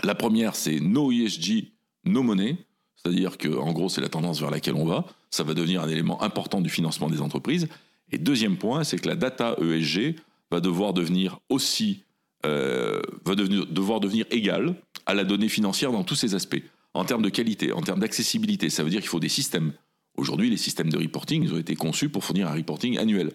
[0.04, 1.72] La première, c'est no ESG,
[2.06, 2.58] no money.
[2.96, 5.06] C'est-à-dire que, en gros, c'est la tendance vers laquelle on va.
[5.30, 7.68] Ça va devenir un élément important du financement des entreprises.
[8.12, 10.16] Et deuxième point, c'est que la data ESG
[10.52, 12.04] va devoir devenir aussi,
[12.46, 16.62] euh, va devoir devenir égale à la donnée financière dans tous ses aspects.
[16.94, 19.74] En termes de qualité, en termes d'accessibilité, ça veut dire qu'il faut des systèmes.
[20.16, 23.32] Aujourd'hui, les systèmes de reporting, ils ont été conçus pour fournir un reporting annuel.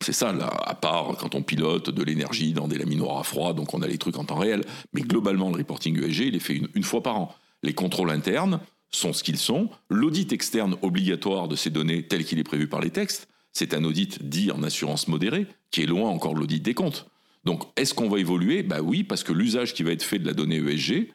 [0.00, 3.54] C'est ça, là, à part quand on pilote de l'énergie dans des laminoirs à froid,
[3.54, 4.62] donc on a les trucs en temps réel.
[4.92, 7.34] Mais globalement, le reporting ESG, il est fait une, fois par an.
[7.62, 9.70] Les contrôles internes sont ce qu'ils sont.
[9.88, 13.84] L'audit externe obligatoire de ces données tel qu'il est prévu par les textes, c'est un
[13.84, 17.06] audit dit en assurance modérée, qui est loin encore de l'audit des comptes.
[17.44, 18.62] Donc, est-ce qu'on va évoluer?
[18.62, 21.12] Bah oui, parce que l'usage qui va être fait de la donnée ESG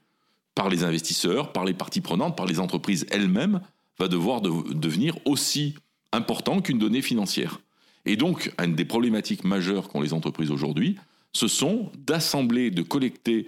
[0.56, 3.62] par les investisseurs, par les parties prenantes, par les entreprises elles-mêmes,
[4.00, 5.76] va devoir devenir aussi
[6.12, 7.60] important qu'une donnée financière.
[8.06, 10.98] Et donc, une des problématiques majeures qu'ont les entreprises aujourd'hui,
[11.34, 13.48] ce sont d'assembler, de collecter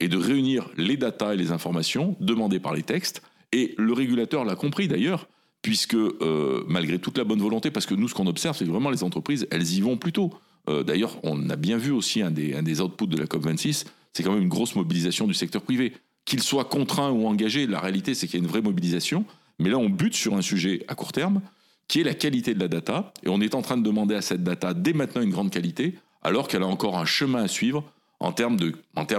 [0.00, 3.22] et de réunir les datas et les informations demandées par les textes.
[3.52, 5.28] Et le régulateur l'a compris d'ailleurs,
[5.62, 8.90] puisque euh, malgré toute la bonne volonté, parce que nous, ce qu'on observe, c'est vraiment
[8.90, 10.32] les entreprises, elles y vont plutôt.
[10.68, 13.86] Euh, d'ailleurs, on a bien vu aussi un des, un des outputs de la COP26,
[14.12, 15.92] c'est quand même une grosse mobilisation du secteur privé.
[16.24, 19.24] Qu'il soit contraint ou engagé, la réalité, c'est qu'il y a une vraie mobilisation.
[19.58, 21.40] Mais là, on bute sur un sujet à court terme,
[21.88, 23.12] qui est la qualité de la data.
[23.22, 25.98] Et on est en train de demander à cette data dès maintenant une grande qualité,
[26.22, 27.84] alors qu'elle a encore un chemin à suivre
[28.20, 28.58] en termes,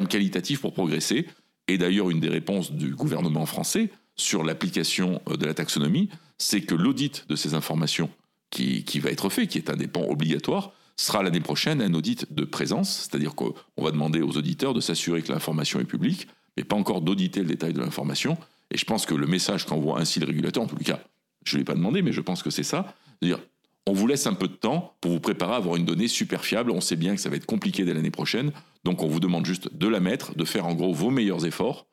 [0.08, 1.28] qualitatifs pour progresser.
[1.68, 6.62] Et d'ailleurs, une des réponses du gouvernement français sur l'application euh, de la taxonomie, c'est
[6.62, 8.10] que l'audit de ces informations
[8.50, 11.94] qui, qui, va être fait, qui est un des pans obligatoires, sera l'année prochaine un
[11.94, 16.28] audit de présence, c'est-à-dire qu'on va demander aux auditeurs de s'assurer que l'information est publique,
[16.56, 18.38] mais pas encore d'auditer le détail de l'information.
[18.72, 21.00] Et je pense que le message qu'envoie ainsi le régulateur, en tout cas
[21.48, 22.94] je ne l'ai pas demandé, mais je pense que c'est ça.
[23.22, 23.40] dire
[23.88, 26.44] on vous laisse un peu de temps pour vous préparer à avoir une donnée super
[26.44, 26.72] fiable.
[26.72, 28.52] On sait bien que ça va être compliqué dès l'année prochaine.
[28.84, 31.88] Donc on vous demande juste de la mettre, de faire en gros vos meilleurs efforts.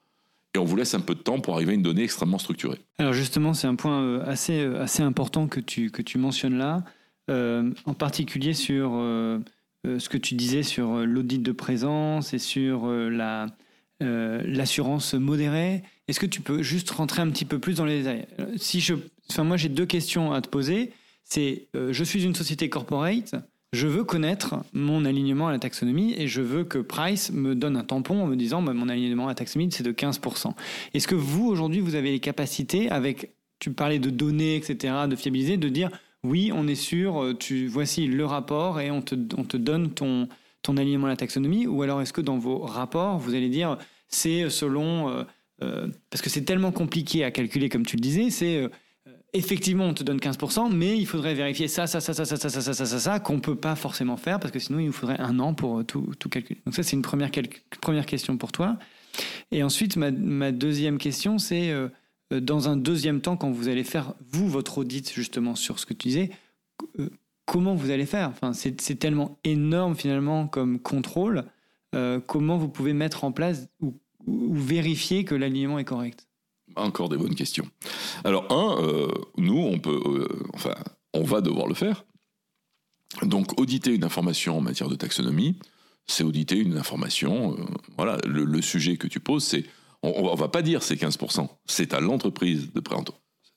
[0.54, 2.80] Et on vous laisse un peu de temps pour arriver à une donnée extrêmement structurée.
[2.98, 6.58] Alors justement, c'est un point euh, assez, euh, assez important que tu, que tu mentionnes
[6.58, 6.84] là,
[7.30, 8.90] euh, en particulier sur
[9.86, 13.46] ce que tu disais sur l'audit de présence et sur la,
[14.00, 15.82] l'assurance modérée.
[16.08, 18.26] Est-ce que tu peux juste rentrer un petit peu plus dans les détails?
[18.56, 18.94] Si je
[19.30, 20.92] Enfin, moi, j'ai deux questions à te poser.
[21.24, 23.34] C'est, euh, je suis une société corporate,
[23.72, 27.76] je veux connaître mon alignement à la taxonomie et je veux que Price me donne
[27.76, 30.52] un tampon en me disant bah, mon alignement à la taxonomie c'est de 15%.
[30.92, 35.16] Est-ce que vous aujourd'hui vous avez les capacités avec tu parlais de données etc de
[35.16, 35.88] fiabiliser de dire
[36.22, 39.90] oui on est sûr euh, tu voici le rapport et on te, on te donne
[39.90, 40.28] ton
[40.64, 43.78] ton alignement à la taxonomie ou alors est-ce que dans vos rapports vous allez dire
[44.08, 45.24] c'est selon
[45.62, 48.68] euh, parce que c'est tellement compliqué à calculer comme tu le disais c'est
[49.34, 52.48] effectivement, on te donne 15%, mais il faudrait vérifier ça, ça, ça, ça, ça, ça,
[52.48, 55.20] ça, ça, ça, ça, qu'on peut pas forcément faire parce que sinon il nous faudrait
[55.20, 56.60] un an pour tout, tout calculer.
[56.64, 57.30] Donc ça, c'est une première,
[57.80, 58.78] première question pour toi.
[59.50, 61.88] Et ensuite, ma, deuxième question, c'est euh,
[62.30, 65.94] dans un deuxième temps, quand vous allez faire, vous, votre audit justement sur ce que
[65.94, 66.30] tu disais,
[66.98, 67.10] euh,
[67.46, 71.44] comment vous allez faire enfin, c'est, tellement énorme finalement comme contrôle.
[71.94, 73.94] Euh, comment vous pouvez mettre en place ou,
[74.26, 76.26] vérifier que l'alignement est correct?
[76.76, 77.68] Encore des bonnes questions.
[78.24, 80.74] Alors, un, euh, nous, on peut, euh, enfin,
[81.12, 82.06] on va devoir le faire.
[83.22, 85.58] Donc, auditer une information en matière de taxonomie,
[86.06, 87.54] c'est auditer une information.
[87.96, 89.64] voilà, le, sujet que tu poses, c'est.
[90.02, 92.80] On, on va pas dire c'est 15%, c'est à l'entreprise de.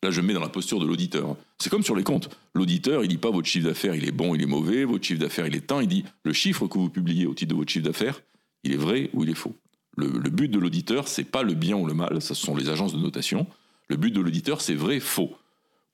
[0.08, 1.36] Là, je me mets dans la posture de l'auditeur.
[1.60, 2.30] C'est comme sur les comptes.
[2.54, 5.20] L'auditeur, il dit pas votre chiffre d'affaires, il est bon, il est mauvais, votre chiffre
[5.20, 5.82] d'affaires, il est tant.
[5.82, 8.22] Il dit le chiffre que vous publiez au titre de votre chiffre d'affaires,
[8.64, 9.54] il est vrai ou il est faux.
[9.98, 12.94] Le, but de l'auditeur, c'est pas le bien ou le mal, ce sont les agences
[12.94, 13.48] de notation.
[13.90, 15.36] Le but de l'auditeur, c'est vrai, faux.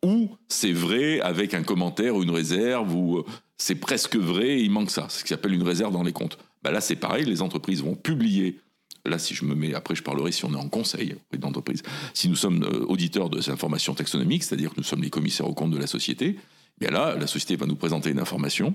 [0.06, 3.26] Ou c'est vrai avec un commentaire ou une réserve, ou euh,
[3.58, 5.08] c'est presque vrai il manque ça.
[5.10, 6.38] C'est ce qui s'appelle une réserve dans les comptes.
[6.62, 8.60] Bah là, c'est pareil, les entreprises vont publier.
[9.06, 11.84] Là, si je me mets, après, je parlerai si on est en conseil d'entreprise.
[12.14, 15.48] Si nous sommes euh, auditeurs de ces informations taxonomiques, c'est-à-dire que nous sommes les commissaires
[15.48, 16.38] aux comptes de la société,
[16.80, 18.74] bien là, la société va nous présenter une information.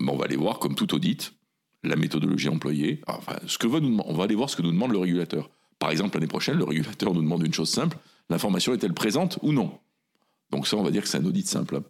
[0.00, 1.32] Mais on va aller voir, comme tout audit,
[1.84, 3.02] la méthodologie employée.
[3.06, 5.48] Enfin, ce que va nous, on va aller voir ce que nous demande le régulateur.
[5.78, 7.98] Par exemple, l'année prochaine, le régulateur nous demande une chose simple
[8.30, 9.78] l'information est-elle présente ou non?
[10.50, 11.82] Donc, ça, on va dire que c'est un audit simple.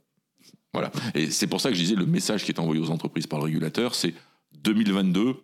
[0.72, 0.90] Voilà.
[1.14, 3.38] Et c'est pour ça que je disais le message qui est envoyé aux entreprises par
[3.38, 4.14] le régulateur, c'est
[4.62, 5.36] 2022,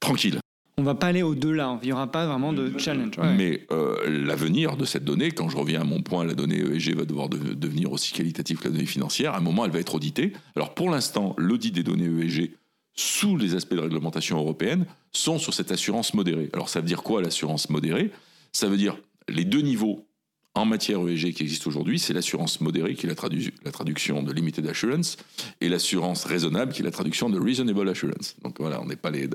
[0.00, 0.38] tranquille.
[0.76, 3.16] On va pas aller au-delà, il n'y aura pas vraiment de challenge.
[3.18, 3.34] ouais.
[3.36, 3.94] Mais euh,
[4.26, 7.28] l'avenir de cette donnée, quand je reviens à mon point, la donnée ESG va devoir
[7.28, 9.34] de- devenir aussi qualitative que la donnée financière.
[9.34, 10.32] À un moment, elle va être auditée.
[10.56, 12.50] Alors pour l'instant, l'audit des données ESG
[12.96, 16.50] sous les aspects de réglementation européenne sont sur cette assurance modérée.
[16.52, 18.10] Alors ça veut dire quoi l'assurance modérée?
[18.52, 18.96] Ça veut dire
[19.28, 20.06] les deux niveaux
[20.54, 24.22] en matière ESG qui existent aujourd'hui, c'est l'assurance modérée qui est la, tradu- la traduction
[24.22, 25.16] de limited assurance
[25.60, 28.36] et l'assurance raisonnable qui est la traduction de reasonable assurance.
[28.42, 29.28] Donc voilà, on n'est pas les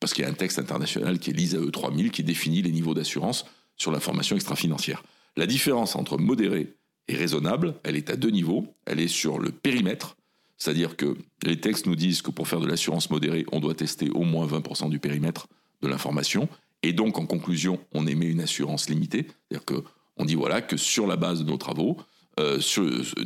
[0.00, 2.94] parce qu'il y a un texte international qui est l'ISAE 3000 qui définit les niveaux
[2.94, 5.02] d'assurance sur l'information extra-financière.
[5.36, 6.74] La différence entre modéré
[7.08, 8.66] et raisonnable, elle est à deux niveaux.
[8.84, 10.16] Elle est sur le périmètre,
[10.58, 14.10] c'est-à-dire que les textes nous disent que pour faire de l'assurance modérée, on doit tester
[14.10, 15.46] au moins 20% du périmètre
[15.82, 16.48] de l'information.
[16.82, 19.26] Et donc, en conclusion, on émet une assurance limitée.
[19.50, 19.84] C'est-à-dire que
[20.16, 21.98] on dit voilà que sur la base de nos travaux,
[22.38, 22.60] euh,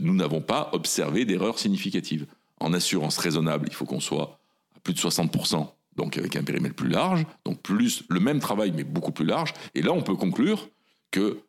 [0.01, 2.27] nous n'avons pas observé d'erreurs significatives.
[2.61, 4.39] En assurance raisonnable, il faut qu'on soit
[4.77, 8.73] à plus de 60%, donc avec un périmètre plus large, donc plus le même travail
[8.75, 9.55] mais beaucoup plus large.
[9.75, 10.69] Et là, on peut conclure
[11.11, 11.41] que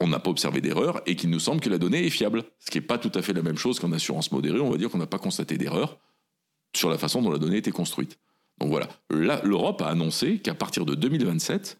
[0.00, 2.44] on n'a pas observé d'erreur et qu'il nous semble que la donnée est fiable.
[2.60, 4.60] Ce qui n'est pas tout à fait la même chose qu'en assurance modérée.
[4.60, 5.98] On va dire qu'on n'a pas constaté d'erreur
[6.74, 8.18] sur la façon dont la donnée était construite.
[8.58, 11.78] Donc voilà, là, l'Europe a annoncé qu'à partir de 2027,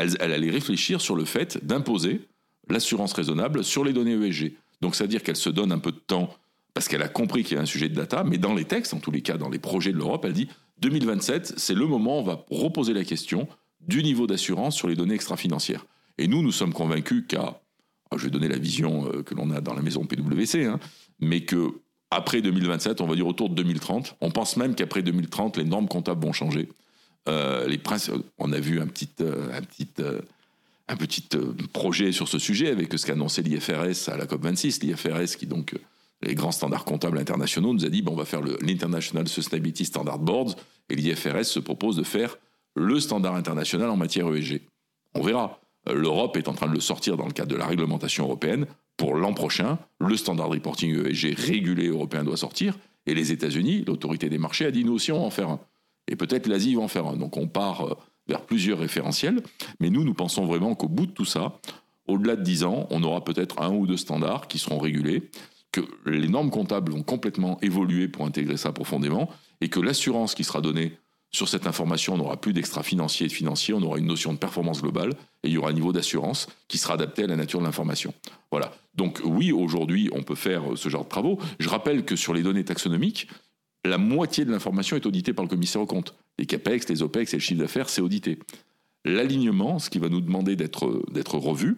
[0.00, 2.22] elle, allait réfléchir sur le fait d'imposer
[2.68, 4.54] l'assurance raisonnable sur les données ESG.
[4.80, 6.34] Donc ça veut dire qu'elle se donne un peu de temps
[6.74, 8.94] parce qu'elle a compris qu'il y a un sujet de data, mais dans les textes,
[8.94, 10.48] en tous les cas dans les projets de l'Europe, elle dit
[10.80, 13.48] 2027, c'est le moment où on va reposer la question
[13.80, 15.84] du niveau d'assurance sur les données extra-financières.
[16.18, 17.60] Et nous, nous sommes convaincus qu'à,
[18.10, 20.78] ah, je vais donner la vision euh, que l'on a dans la maison PwC, hein,
[21.18, 25.56] mais que après 2027, on va dire autour de 2030, on pense même qu'après 2030,
[25.56, 26.68] les normes comptables vont changer.
[27.28, 27.80] Euh, les
[28.38, 30.20] on a vu un petit, euh, un petit, euh,
[30.88, 34.84] un petit euh, projet sur ce sujet avec ce qu'a annoncé l'IFRS à la COP26.
[34.84, 35.74] L'IFRS, qui donc,
[36.22, 40.18] les grands standards comptables internationaux, nous a dit bon, on va faire l'International Sustainability Standard
[40.18, 40.56] Boards,
[40.88, 42.36] et l'IFRS se propose de faire
[42.74, 44.62] le standard international en matière ESG.
[45.14, 45.60] On verra.
[45.90, 48.66] L'Europe est en train de le sortir dans le cadre de la réglementation européenne.
[48.96, 52.76] Pour l'an prochain, le standard reporting ESG régulé européen doit sortir.
[53.06, 55.60] Et les États-Unis, l'autorité des marchés, a dit nous aussi on va en faire un.
[56.10, 57.16] Et peut-être l'Asie va en faire un.
[57.16, 57.94] Donc on part euh,
[58.28, 59.42] vers plusieurs référentiels.
[59.80, 61.58] Mais nous, nous pensons vraiment qu'au bout de tout ça,
[62.06, 65.30] au-delà de 10 ans, on aura peut-être un ou deux standards qui seront régulés,
[65.72, 70.44] que les normes comptables vont complètement évoluer pour intégrer ça profondément, et que l'assurance qui
[70.44, 70.98] sera donnée
[71.32, 74.32] sur cette information, on n'aura plus d'extra financier et de financier, on aura une notion
[74.32, 75.10] de performance globale,
[75.44, 78.12] et il y aura un niveau d'assurance qui sera adapté à la nature de l'information.
[78.50, 78.72] Voilà.
[78.96, 81.38] Donc oui, aujourd'hui, on peut faire euh, ce genre de travaux.
[81.60, 83.28] Je rappelle que sur les données taxonomiques,
[83.84, 86.14] la moitié de l'information est auditée par le commissaire aux comptes.
[86.38, 88.38] Les CAPEX, les OPEX et le chiffre d'affaires, c'est audité.
[89.04, 91.76] L'alignement, ce qui va nous demander d'être revu,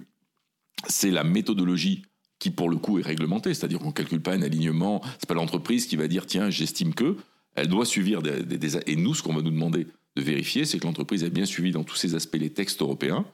[0.89, 2.03] c'est la méthodologie
[2.41, 3.55] qui, pour le coup, est réglementée.
[3.55, 5.01] C'est-à-dire qu'on ne calcule pas un alignement.
[5.21, 7.17] C'est pas l'entreprise qui va dire tiens, j'estime que.
[7.55, 9.87] Elle doit suivre des- Et nous, ce qu'on va nous demander
[10.17, 13.25] de vérifier, c'est que l'entreprise a bien suivi dans tous ses aspects les textes européens,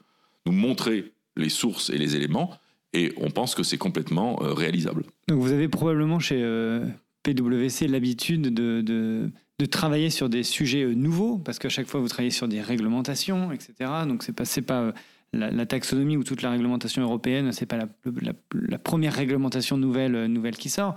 [0.45, 2.51] nous montrer les sources et les éléments,
[2.93, 5.03] et on pense que c'est complètement euh, réalisable.
[5.27, 6.85] Donc vous avez probablement chez euh,
[7.23, 9.31] PwC l'habitude de,
[9.69, 13.51] travailler sur des sujets euh, nouveaux, parce qu'à chaque fois vous travaillez sur des réglementations,
[13.51, 13.73] etc.
[14.07, 14.91] Donc c'est pas, pas euh,
[15.33, 20.55] la, taxonomie ou toute la réglementation européenne, c'est pas la, première réglementation nouvelle, euh, nouvelle
[20.55, 20.95] qui sort.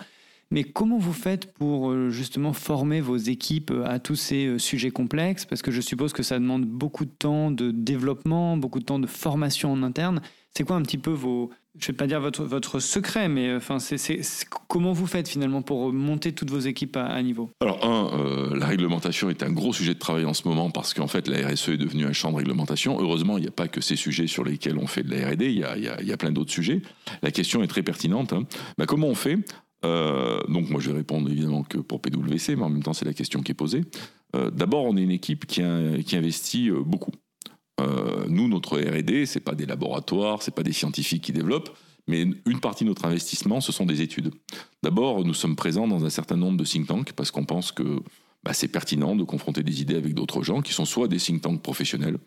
[0.52, 5.46] Mais comment vous faites pour justement former vos équipes à tous ces sujets complexes?
[5.46, 8.98] Parce que je suppose que ça demande beaucoup de temps de développement, beaucoup de temps
[8.98, 10.20] de formation en interne.
[10.54, 13.60] C'est quoi un petit peu vos, je vais pas dire votre, secret, mais euh,
[14.68, 17.50] comment vous faites finalement pour monter toutes vos équipes à, niveau?
[17.60, 20.92] Alors, un, euh, la réglementation est un gros sujet de travail en ce moment parce
[20.92, 23.00] qu'en fait, la RSE est devenue un champ de réglementation.
[23.00, 25.46] Heureusement, il n'y a pas que ces sujets sur lesquels on fait de la R&D,
[25.46, 26.82] il y a, plein d'autres sujets.
[27.22, 28.34] La question est très pertinente.
[28.34, 28.44] hein.
[28.76, 29.38] Bah, comment on fait?
[29.84, 33.04] Euh, donc moi je vais répondre évidemment que pour PwC, mais en même temps c'est
[33.04, 33.82] la question qui est posée.
[34.52, 35.60] D'abord, on est une équipe qui,
[36.06, 37.10] qui investit beaucoup.
[38.28, 41.76] Nous, notre R&D, c'est pas des laboratoires, c'est pas des scientifiques qui développent,
[42.08, 44.32] mais une partie de notre investissement, ce sont des études.
[44.82, 48.02] D'abord, nous sommes présents dans un certain nombre de think tanks parce qu'on pense que
[48.42, 51.42] bah, c'est pertinent de confronter des idées avec d'autres gens qui sont soit des think
[51.42, 52.18] tanks professionnels,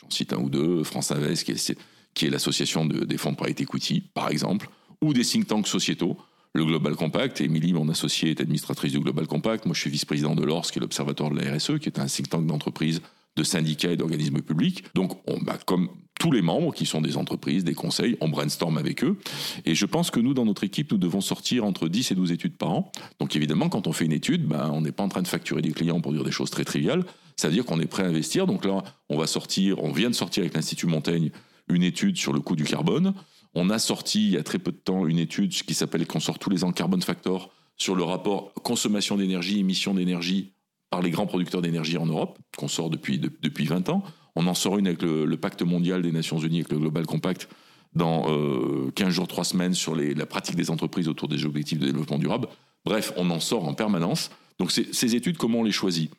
[0.00, 1.78] j'en cite un ou deux, France Invest, qui est,
[2.14, 4.68] qui est l'association des fonds de private equity, par exemple,
[5.02, 6.16] ou des think tanks sociétaux,
[6.54, 7.42] le Global Compact.
[7.42, 9.66] Émilie, mon associée, est administratrice du Global Compact.
[9.66, 12.06] Moi, je suis vice-président de l'ORS, qui est l'Observatoire de la RSE, qui est un
[12.06, 13.02] think tank d'entreprise
[13.36, 14.84] de syndicats et d'organismes publics.
[14.94, 18.78] Donc, on, bah, comme tous les membres qui sont des entreprises, des conseils, on brainstorm
[18.78, 19.18] avec eux.
[19.64, 22.32] Et je pense que nous, dans notre équipe, nous devons sortir entre 10 et 12
[22.32, 22.90] études par an.
[23.20, 25.62] Donc évidemment, quand on fait une étude, bah, on n'est pas en train de facturer
[25.62, 27.04] des clients pour dire des choses très triviales.
[27.36, 28.46] Ça veut dire qu'on est prêt à investir.
[28.46, 31.30] Donc là, on va sortir, on vient de sortir avec l'Institut Montaigne
[31.68, 33.12] une étude sur le coût du carbone.
[33.54, 36.20] On a sorti il y a très peu de temps une étude qui s'appelle, qu'on
[36.20, 40.52] sort tous les ans, Carbon Factor, sur le rapport consommation d'énergie, émission d'énergie
[40.96, 44.02] par les grands producteurs d'énergie en Europe, qu'on sort depuis, depuis 20 ans.
[44.34, 47.50] On en sort une avec le, pacte mondial des Nations Unies, avec le Global Compact,
[47.92, 51.84] dans 15 euh, jours, 3 semaines, sur la pratique des entreprises autour des objectifs de
[51.84, 52.48] développement durable.
[52.86, 54.30] Bref, on en sort en permanence.
[54.58, 56.10] Donc ces études, comment on les choisit?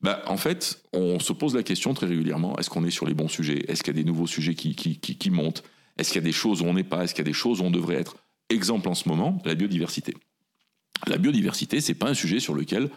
[0.00, 3.14] Bah, En fait, on se pose la question très régulièrement, est-ce qu'on est sur les
[3.14, 3.64] bons sujets?
[3.66, 5.64] Est-ce qu'il y a des nouveaux sujets qui, qui, qui montent?
[5.98, 7.02] Est-ce qu'il y a des choses où on n'est pas?
[7.02, 8.14] Est-ce qu'il y a des choses où on devrait être?
[8.50, 10.14] Exemple en ce moment, la biodiversité.
[11.08, 12.88] La biodiversité, c'est pas un sujet sur lequel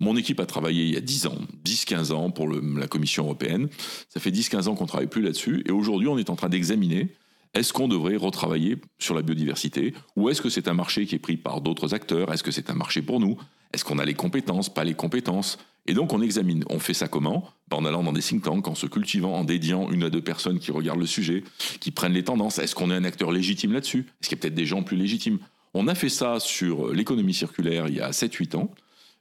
[0.00, 3.68] mon équipe a travaillé il y a 10 ans, 10-15 ans pour la Commission européenne.
[4.08, 5.62] Ça fait 10-15 ans qu'on ne travaille plus là-dessus.
[5.66, 7.14] Et aujourd'hui, on est en train d'examiner
[7.54, 11.18] est-ce qu'on devrait retravailler sur la biodiversité Ou est-ce que c'est un marché qui est
[11.18, 12.32] pris par d'autres acteurs?
[12.32, 13.36] Est-ce que c'est un marché pour nous?
[13.72, 16.64] Est-ce qu'on a les compétences, pas les compétences Et donc on examine.
[16.68, 17.48] On fait ça comment?
[17.70, 20.58] En allant dans des think tanks, en se cultivant, en dédiant une à deux personnes
[20.58, 21.42] qui regardent le sujet,
[21.80, 22.58] qui prennent les tendances.
[22.58, 24.06] Est-ce qu'on est un acteur légitime là-dessus?
[24.20, 25.38] Est-ce qu'il y a peut-être des gens plus légitimes?
[25.74, 28.70] On a fait ça sur l'économie circulaire il y a 7-8 ans.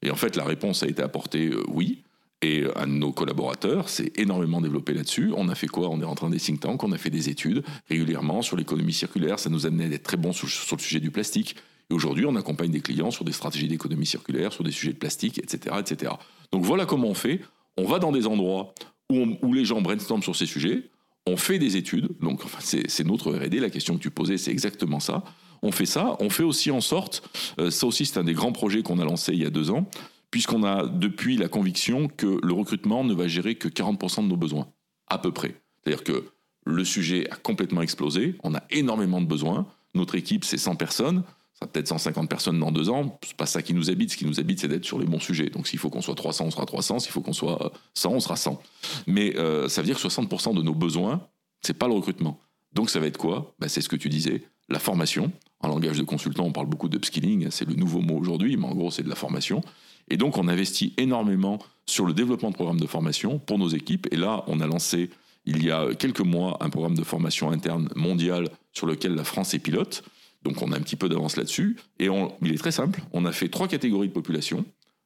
[0.02, 2.04] Et en fait, la réponse a été apportée euh, oui.
[2.44, 5.34] Et un de nos collaborateurs s'est énormément développé là-dessus.
[5.36, 5.90] On a fait quoi?
[5.90, 8.94] On est rentré dans des think tanks, on a fait des études régulièrement sur l'économie
[8.94, 9.40] circulaire.
[9.40, 11.56] Ça nous a amené à être très bons sur, le sujet du plastique.
[11.90, 15.00] Et aujourd'hui, on accompagne des clients sur des stratégies d'économie circulaire, sur des sujets de
[15.00, 16.12] plastique, etc., etc.
[16.52, 17.42] Donc voilà comment on fait.
[17.76, 18.76] On va dans des endroits
[19.10, 20.84] où, où les gens brainstorment sur ces sujets.
[21.28, 22.10] On fait des études.
[22.22, 23.60] Donc c'est notre R&D.
[23.60, 25.24] La question que tu posais, c'est exactement ça
[25.62, 26.16] on fait ça.
[26.20, 27.28] On fait aussi en sorte,
[27.60, 29.72] euh, ça aussi c'est un des grands projets qu'on a lancé il y a deux
[29.72, 29.90] ans,
[30.32, 34.38] puisqu'on a depuis la conviction que le recrutement ne va gérer que 40% de nos
[34.38, 34.68] besoins,
[35.08, 35.56] à peu près.
[35.84, 36.26] C'est-à-dire que
[36.66, 41.24] le sujet a complètement explosé, on a énormément de besoins, notre équipe c'est 100 personnes,
[41.60, 44.26] ça peut-être 150 personnes dans deux ans, c'est pas ça qui nous habite, ce qui
[44.26, 45.50] nous habite c'est d'être sur les bons sujets.
[45.50, 48.20] Donc s'il faut qu'on soit 300, on sera 300, s'il faut qu'on soit 100, on
[48.20, 48.62] sera 100.
[49.08, 51.28] Mais euh, ça veut dire que 60% de nos besoins,
[51.62, 52.39] c'est pas le recrutement.
[52.74, 53.56] Donc ça va être quoi?
[53.60, 55.32] Bah, C'est ce que tu disais, la formation.
[55.60, 58.76] En langage de consultant, on parle beaucoup d'upskilling, c'est le nouveau mot aujourd'hui, mais en
[58.76, 59.62] gros, c'est de la formation.
[60.10, 64.08] Et donc, on investit énormément sur le développement de programmes de formation pour nos équipes.
[64.12, 65.10] Et là, on a lancé,
[65.46, 69.54] il y a quelques mois, un programme de formation interne mondial sur lequel la France
[69.54, 70.04] est pilote.
[70.43, 71.78] Donc, on a un petit peu d'avance là-dessus.
[72.00, 72.08] Et
[72.41, 73.02] il est très simple.
[73.13, 74.65] On a fait trois catégories de population.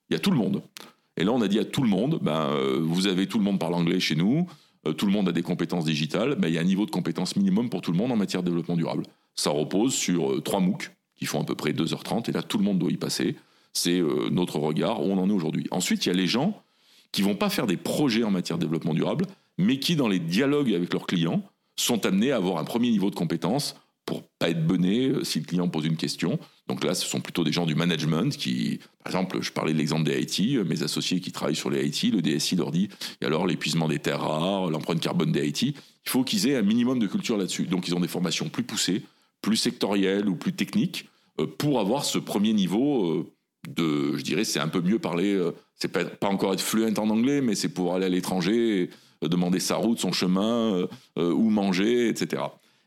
[0.10, 0.62] Il y a tout le monde.
[1.18, 3.44] Et là, on a dit à tout le monde, ben, euh, vous avez tout le
[3.44, 4.48] monde parle anglais chez nous,
[4.88, 6.92] euh, tout le monde a des compétences digitales, ben, il y a un niveau de
[6.92, 9.04] compétence minimum pour tout le monde en matière de développement durable.
[9.36, 12.58] Ça repose sur euh, trois MOOC qui font à peu près 2h30 et là tout
[12.58, 13.36] le monde doit y passer.
[13.74, 15.68] C'est notre regard où on en est aujourd'hui.
[15.72, 16.62] Ensuite, il y a les gens
[17.14, 19.26] qui vont pas faire des projets en matière de développement durable,
[19.58, 21.42] mais qui dans les dialogues avec leurs clients
[21.78, 25.40] sont amenés à avoir un premier niveau de compétence pour pas être bonné euh, si
[25.40, 26.40] le client pose une question.
[26.68, 29.78] Donc là, ce sont plutôt des gens du management qui, par exemple, je parlais de
[29.78, 32.90] l'exemple des IT, mes associés qui travaillent sur les IT, le DSI leur dit,
[33.22, 35.76] et alors l'épuisement des terres rares, l'empreinte carbone des IT, il
[36.10, 37.66] faut qu'ils aient un minimum de culture là-dessus.
[37.66, 39.04] Donc ils ont des formations plus poussées,
[39.42, 41.10] plus sectoriel ou plus technique
[41.40, 43.32] euh, pour avoir ce premier niveau euh,
[43.68, 47.10] de, je dirais, c'est un peu mieux parler, euh, c'est pas, encore être fluent en
[47.10, 48.90] anglais, mais c'est pouvoir aller à l'étranger,
[49.22, 52.42] demander sa route, son chemin, où manger, etc.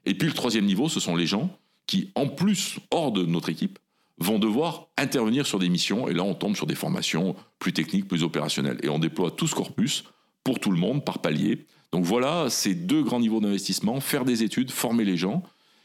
[0.07, 3.51] Et puis le troisième niveau, ce sont les gens qui, en plus, hors de notre
[3.51, 3.79] équipe,
[4.19, 8.07] vont devoir intervenir sur des missions, et là on tombe sur des formations plus techniques,
[8.07, 8.79] plus opérationnelles.
[8.83, 10.05] Et on déploie tout ce corpus
[10.45, 11.67] pour tout le monde, par palier.
[11.93, 15.43] Donc voilà ces deux grands niveaux d'investissement, faire des études, former les gens,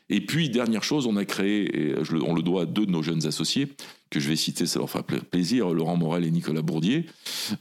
[0.10, 1.96] et puis, dernière chose, on a créé, et
[2.26, 3.68] on le doit à deux de nos jeunes associés,
[4.10, 7.06] que je vais citer, ça leur fera plaisir, Laurent Morel et Nicolas Bourdier,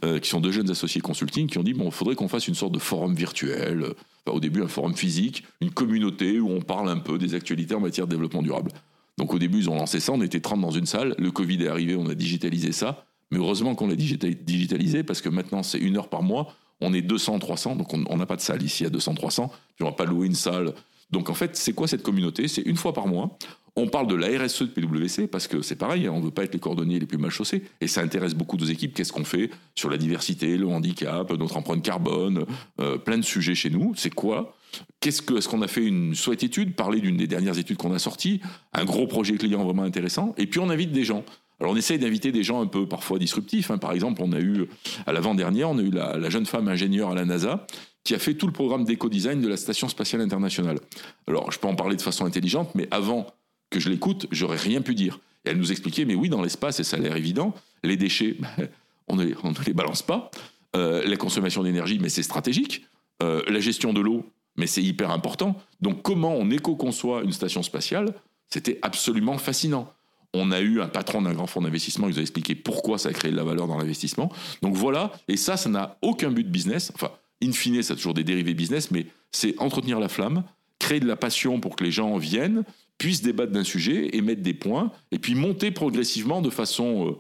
[0.05, 2.49] euh, qui sont deux jeunes associés consulting, qui ont dit, bon, il faudrait qu'on fasse
[2.49, 3.87] une sorte de forum virtuel,
[4.27, 7.81] au début un forum physique, une communauté où on parle un peu des actualités en
[7.81, 8.73] matière de développement durable.
[9.17, 11.65] Donc au début, ils ont lancé ça, on était 30 dans une salle, le Covid
[11.65, 15.79] est arrivé, on a digitalisé ça, mais heureusement qu'on l'a digitalisé, parce que maintenant c'est
[15.79, 18.85] une heure par mois, on est 200, 300, donc on n'a pas de salle ici
[18.85, 20.73] à 200, 300, puis on va pas louer une salle.
[21.11, 22.49] Donc en fait, c'est quoi cette communauté?
[22.49, 23.37] C'est une fois par mois,
[23.79, 26.33] On parle de la RSE de PwC parce que c'est pareil, hein, on ne veut
[26.33, 27.63] pas être les cordonniers les plus mal chaussés.
[27.81, 28.93] Et ça intéresse beaucoup nos équipes.
[28.93, 32.45] Qu'est-ce qu'on fait sur la diversité, le handicap, notre empreinte carbone,
[32.81, 33.93] euh, plein de sujets chez nous.
[33.95, 34.57] C'est quoi?
[34.99, 37.95] Qu'est-ce que, est-ce qu'on a fait une souhaite étude, parler d'une des dernières études qu'on
[37.95, 38.41] a sorties,
[38.73, 41.25] un gros projet client vraiment intéressant, et puis on invite des gens.
[41.61, 43.71] Alors on essaye d'inviter des gens un peu parfois disruptifs.
[43.71, 43.79] Hein.
[43.79, 44.67] Par exemple, on a eu
[45.07, 47.65] à l'avant-dernière, on a eu la, la, jeune femme ingénieure à la NASA
[48.03, 50.81] qui a fait tout le programme d'éco-design de la Station spatiale internationale.
[51.29, 53.27] Alors je peux en parler de façon intelligente, mais avant
[53.71, 55.21] que je l'écoute, j'aurais rien pu dire.
[55.45, 58.37] Et elle nous expliquait, mais oui, dans l'espace, et ça a l'air évident, les déchets,
[58.59, 58.69] ben,
[59.09, 59.25] on, ne,
[59.67, 60.31] les balance pas.
[60.77, 62.87] Euh, la consommation d'énergie, mais c'est stratégique.
[63.23, 65.57] Euh, la gestion de l'eau, mais c'est hyper important.
[65.81, 68.15] Donc comment on éco-conçoit une station spatiale,
[68.49, 69.93] c'était absolument fascinant.
[70.35, 73.09] On a eu un patron d'un grand fonds d'investissement qui nous a expliqué pourquoi ça
[73.09, 74.31] a créé de la valeur dans l'investissement.
[74.61, 76.93] Donc voilà, et ça, ça n'a aucun but business.
[76.95, 77.11] Enfin,
[77.43, 80.45] in fine, ça a toujours des dérivés business, mais c'est entretenir la flamme,
[80.79, 82.65] créer de la passion pour que les gens viennent,
[82.99, 87.13] puissent débattre d'un sujet, émettre des points, et puis monter progressivement de façon, euh,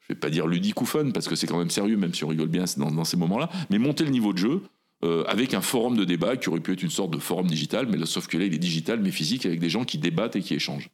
[0.00, 2.24] je vais pas dire ludique ou fun, parce que c'est quand même sérieux, même si
[2.24, 4.62] on rigole bien dans, ces moments-là, mais monter le niveau de jeu
[5.04, 7.86] euh, avec un forum de débat qui aurait pu être une sorte de forum digital,
[7.86, 10.40] mais sauf que là, il est digital, mais physique, avec des gens qui débattent et
[10.40, 10.90] qui échangent.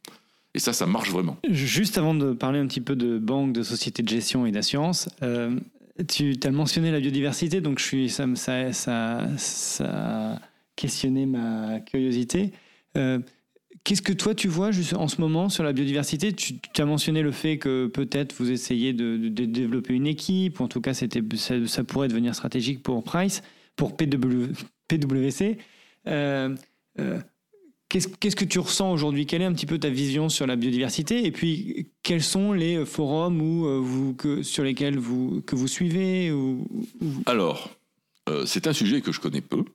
[0.53, 1.37] Et ça, ça marche vraiment.
[1.49, 5.09] Juste avant de parler un petit peu de banque, de société de gestion et d'assurance,
[5.23, 5.57] euh,
[6.07, 8.71] tu as mentionné la biodiversité, donc je suis, ça, ça,
[9.37, 10.39] ça,
[11.25, 12.51] ma curiosité.
[13.83, 16.31] Qu'est-ce que toi tu vois juste en ce moment sur la biodiversité?
[16.31, 20.67] Tu, as mentionné le fait que peut-être vous essayez de, développer une équipe, ou en
[20.69, 23.43] tout cas ça, pourrait devenir stratégique pour Price,
[23.75, 25.57] pour PwC.
[26.07, 26.55] Euh,
[26.99, 27.19] euh,
[27.89, 29.25] qu'est-ce, que tu ressens aujourd'hui?
[29.25, 31.25] Quelle est un petit peu ta vision sur la biodiversité?
[31.25, 36.31] Et puis quels sont les forums où, euh, que, sur lesquels vous, que vous suivez
[37.25, 37.69] Alors,
[38.45, 39.65] c'est un sujet que je connais peu.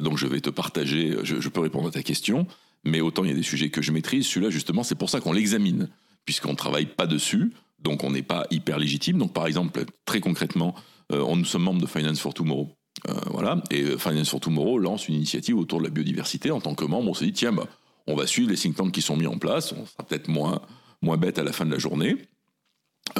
[0.00, 2.48] donc je vais te partager, je peux répondre à ta question.
[2.84, 5.20] Mais autant il y a des sujets que je maîtrise, celui-là justement, c'est pour ça
[5.20, 5.88] qu'on l'examine,
[6.24, 9.18] puisqu'on ne travaille pas dessus, donc on n'est pas hyper légitime.
[9.18, 10.74] Donc par exemple, très concrètement,
[11.12, 12.70] euh, on, nous sommes membres de Finance for Tomorrow.
[13.08, 16.50] Euh, voilà, et euh, Finance for Tomorrow lance une initiative autour de la biodiversité.
[16.50, 17.66] En tant que membre, on s'est dit, tiens, bah,
[18.06, 20.60] on va suivre les think tanks qui sont mis en place, on sera peut-être moins,
[21.02, 22.16] moins bête à la fin de la journée.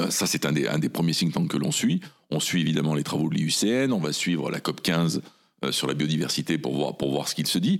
[0.09, 2.01] ça, c'est un des, un des premiers think tanks que l'on suit.
[2.31, 5.21] On suit évidemment les travaux de l'IUCN, on va suivre la COP 15
[5.71, 7.79] sur la biodiversité pour voir, pour voir ce qu'il se dit.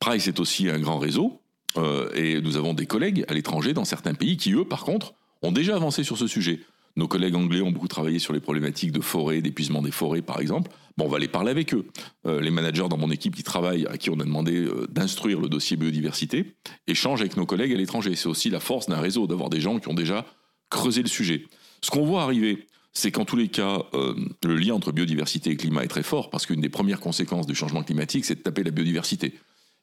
[0.00, 1.40] Price est aussi un grand réseau,
[1.76, 5.14] euh, et nous avons des collègues à l'étranger dans certains pays qui, eux, par contre,
[5.42, 6.60] ont déjà avancé sur ce sujet.
[6.96, 10.40] Nos collègues anglais ont beaucoup travaillé sur les problématiques de forêt, d'épuisement des forêts, par
[10.40, 10.70] exemple.
[10.96, 11.86] Bon, on va aller parler avec eux.
[12.26, 15.40] Euh, les managers dans mon équipe qui travaillent, à qui on a demandé euh, d'instruire
[15.40, 16.54] le dossier biodiversité,
[16.88, 18.16] échangent avec nos collègues à l'étranger.
[18.16, 20.26] C'est aussi la force d'un réseau, d'avoir des gens qui ont déjà
[20.70, 21.44] creusé le sujet.
[21.82, 25.84] Ce qu'on voit arriver, c'est qu'en tous les cas, le lien entre biodiversité et climat
[25.84, 28.72] est très fort, parce qu'une des premières conséquences du changement climatique, c'est de taper la
[28.72, 29.34] biodiversité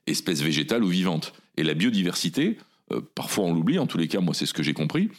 [0.08, 1.34] espèces végétales ou vivantes.
[1.58, 2.58] Et la biodiversité,
[2.92, 5.10] euh, parfois on l'oublie, en tous les cas, moi c'est ce que j'ai compris.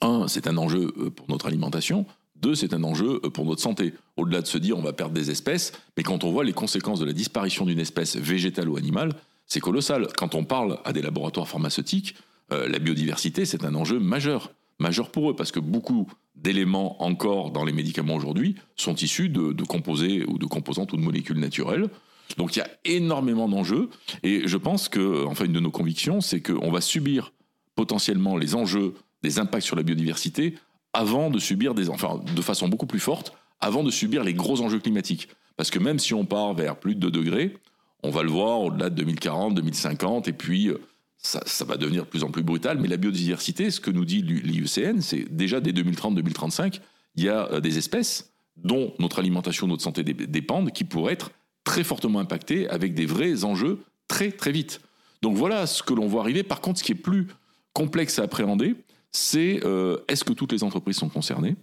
[0.00, 2.06] Un, c'est un enjeu euh, pour notre alimentation.
[2.36, 3.94] Deux, c'est un enjeu euh, pour notre santé.
[4.16, 7.00] Au-delà de se dire on va perdre des espèces, mais quand on voit les conséquences
[7.00, 9.12] de la disparition d'une espèce végétale ou animale,
[9.46, 10.08] c'est colossal.
[10.16, 12.14] Quand on parle à des laboratoires pharmaceutiques,
[12.50, 14.52] la biodiversité, c'est un enjeu majeur.
[14.78, 19.52] Majeur pour eux, parce que beaucoup d'éléments encore dans les médicaments aujourd'hui sont issus de,
[19.52, 21.88] de composés ou de composantes ou de molécules naturelles
[22.36, 23.88] donc il y a énormément d'enjeux
[24.22, 27.32] et je pense que, enfin, une de nos convictions, c'est qu'on va subir
[27.74, 30.54] potentiellement les enjeux des impacts sur la biodiversité
[30.92, 34.60] avant de subir des, enfin, de façon beaucoup plus forte, avant de subir les gros
[34.60, 35.28] enjeux climatiques.
[35.56, 37.56] Parce que même si on part vers plus de 2 degrés,
[38.02, 40.80] on va le voir au-delà de 2040, 2050, et puis euh,
[41.16, 42.78] ça, ça, va devenir de plus en plus brutal.
[42.78, 46.80] Mais la biodiversité, ce que nous dit l'IUCN, c'est déjà dès 2030-2035,
[47.16, 51.32] il y a euh, des espèces dont notre alimentation, notre santé dépendent, qui pourraient être
[51.68, 54.80] très fortement impacté avec des vrais enjeux très très vite.
[55.20, 56.42] Donc voilà ce que l'on voit arriver.
[56.42, 57.26] Par contre, ce qui est plus
[57.74, 58.74] complexe à appréhender,
[59.12, 61.56] c'est euh, est-ce que toutes les entreprises sont concernées?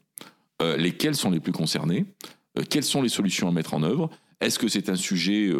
[0.62, 2.06] Euh, Lesquelles sont les plus concernées?
[2.56, 4.12] Euh, Quelles sont les solutions à mettre en œuvre?
[4.41, 5.51] Est-ce que c'est un sujet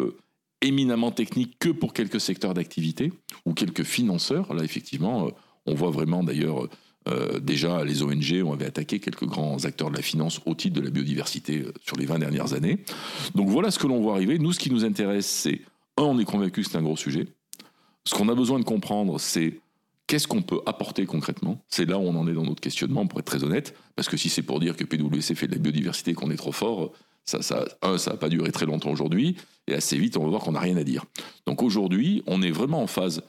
[0.62, 3.12] éminemment technique que pour quelques secteurs d'activité
[3.46, 4.54] ou quelques financeurs?
[4.54, 5.28] Là, effectivement,
[5.64, 6.68] on voit vraiment d'ailleurs
[7.08, 10.76] euh, déjà, les ONG ont avait attaqué quelques grands acteurs de la finance au titre
[10.76, 12.78] de la biodiversité euh, sur les 20 dernières années.
[13.34, 14.38] Donc voilà ce que l'on voit arriver.
[14.38, 15.60] Nous, ce qui nous intéresse, c'est,
[15.96, 17.26] un, on est convaincu que c'est un gros sujet.
[18.04, 19.60] Ce qu'on a besoin de comprendre, c'est
[20.06, 21.60] qu'est-ce qu'on peut apporter concrètement.
[21.68, 23.76] C'est là où on en est dans notre questionnement, pour être très honnête.
[23.94, 26.52] Parce que si c'est pour dire que PwC fait de la biodiversité qu'on est trop
[26.52, 26.92] fort,
[27.24, 27.40] ça,
[27.82, 29.36] un, ça n'a pas duré très longtemps aujourd'hui.
[29.66, 31.04] Et assez vite, on va voir qu'on n'a rien à dire.
[31.46, 33.22] Donc aujourd'hui, on est vraiment en phase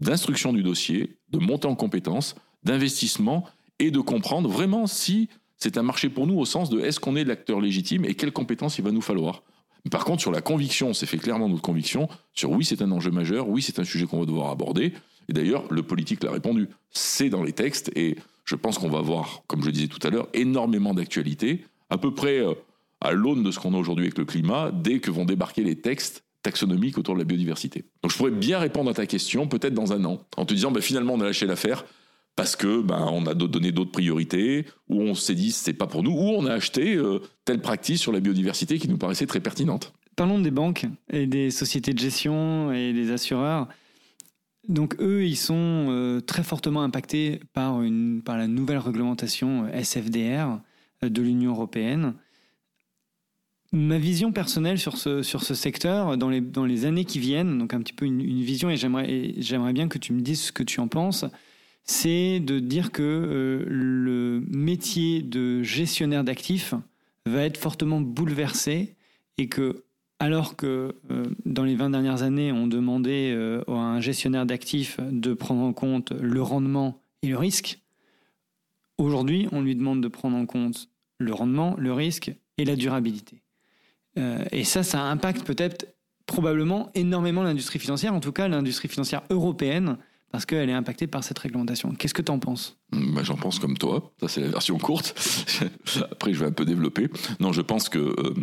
[0.00, 2.34] d'instruction du dossier, de montée en compétences,
[2.64, 3.44] d'investissement
[3.78, 7.16] et de comprendre vraiment si c'est un marché pour nous au sens de est-ce qu'on
[7.16, 9.42] est l'acteur légitime et quelles compétences il va nous falloir.
[9.90, 13.10] Par contre, sur la conviction, c'est fait clairement notre conviction sur oui, c'est un enjeu
[13.10, 14.92] majeur, oui, c'est un sujet qu'on va devoir aborder.
[15.28, 16.68] Et d'ailleurs, le politique l'a répondu.
[16.90, 20.10] C'est dans les textes et je pense qu'on va avoir, comme je disais tout à
[20.10, 22.54] l'heure, énormément d'actualités, à peu près euh,
[23.00, 25.76] à l'aune de ce qu'on a aujourd'hui avec le climat, dès que vont débarquer les
[25.76, 27.84] textes taxonomiques autour de la biodiversité.
[28.02, 30.70] Donc je pourrais bien répondre à ta question, peut-être dans un an, en te disant,
[30.70, 31.84] bah, finalement, on a lâché l'affaire
[32.36, 36.02] parce que ben, on a donné d'autres priorités, ou on s'est dit c'est pas pour
[36.02, 39.40] nous, ou on a acheté euh, telle pratique sur la biodiversité qui nous paraissait très
[39.40, 39.92] pertinente.
[40.16, 43.68] Parlons des banques et des sociétés de gestion et des assureurs.
[44.68, 50.60] Donc eux, ils sont euh, très fortement impactés par, une, par la nouvelle réglementation SFDR
[51.02, 52.14] de l'Union européenne.
[53.72, 57.58] Ma vision personnelle sur ce, sur ce secteur, dans les, dans les années qui viennent,
[57.58, 60.52] donc un petit peu une, une vision, et j'aimerais bien que tu me dises ce
[60.52, 61.24] que tu en penses,
[61.84, 66.74] c'est de dire que euh, le métier de gestionnaire d'actifs
[67.26, 68.96] va être fortement bouleversé
[69.38, 69.84] et que
[70.18, 75.00] alors que euh, dans les 20 dernières années, on demandait euh, à un gestionnaire d'actifs
[75.00, 77.80] de prendre en compte le rendement et le risque,
[78.98, 83.42] aujourd'hui, on lui demande de prendre en compte le rendement, le risque et la durabilité.
[84.16, 85.86] et ça, ça impacte peut-être
[86.26, 89.96] probablement énormément l'industrie financière, en tout cas l'industrie financière européenne,
[90.32, 91.94] parce qu'elle est impactée par cette réglementation.
[91.94, 95.14] Qu'est-ce que tu en penses bah, J'en pense comme toi, ça c'est la version courte.
[96.10, 97.08] Après, je vais un peu développer.
[97.38, 98.34] Non, je pense que euh,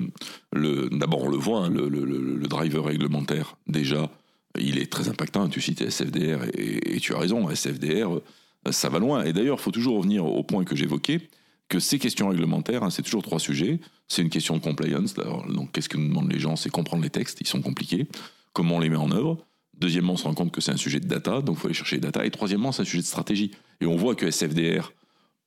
[0.54, 4.12] le, d'abord, on le voit, hein, le, driver réglementaire, déjà,
[4.58, 5.50] il est très impactant.
[5.50, 9.24] Tu cites SFDR et, tu as raison, SFDR, euh, ça va loin.
[9.24, 11.28] Et d'ailleurs, il faut toujours revenir au point que j'évoquais,
[11.70, 13.80] que ces questions réglementaires, hein, c'est toujours trois sujets.
[14.08, 15.16] C'est une question de compliance.
[15.16, 16.56] donc, qu'est-ce que nous demandent les gens?
[16.56, 18.08] C'est comprendre les textes, ils sont compliqués.
[18.54, 19.44] Comment on les met en œuvre?
[19.80, 21.74] Deuxièmement, on se rend compte que c'est un sujet de data, donc il faut aller
[21.74, 22.26] chercher les data.
[22.26, 23.52] Et troisièmement, c'est un sujet de stratégie.
[23.82, 24.92] Et on voit que SFDR,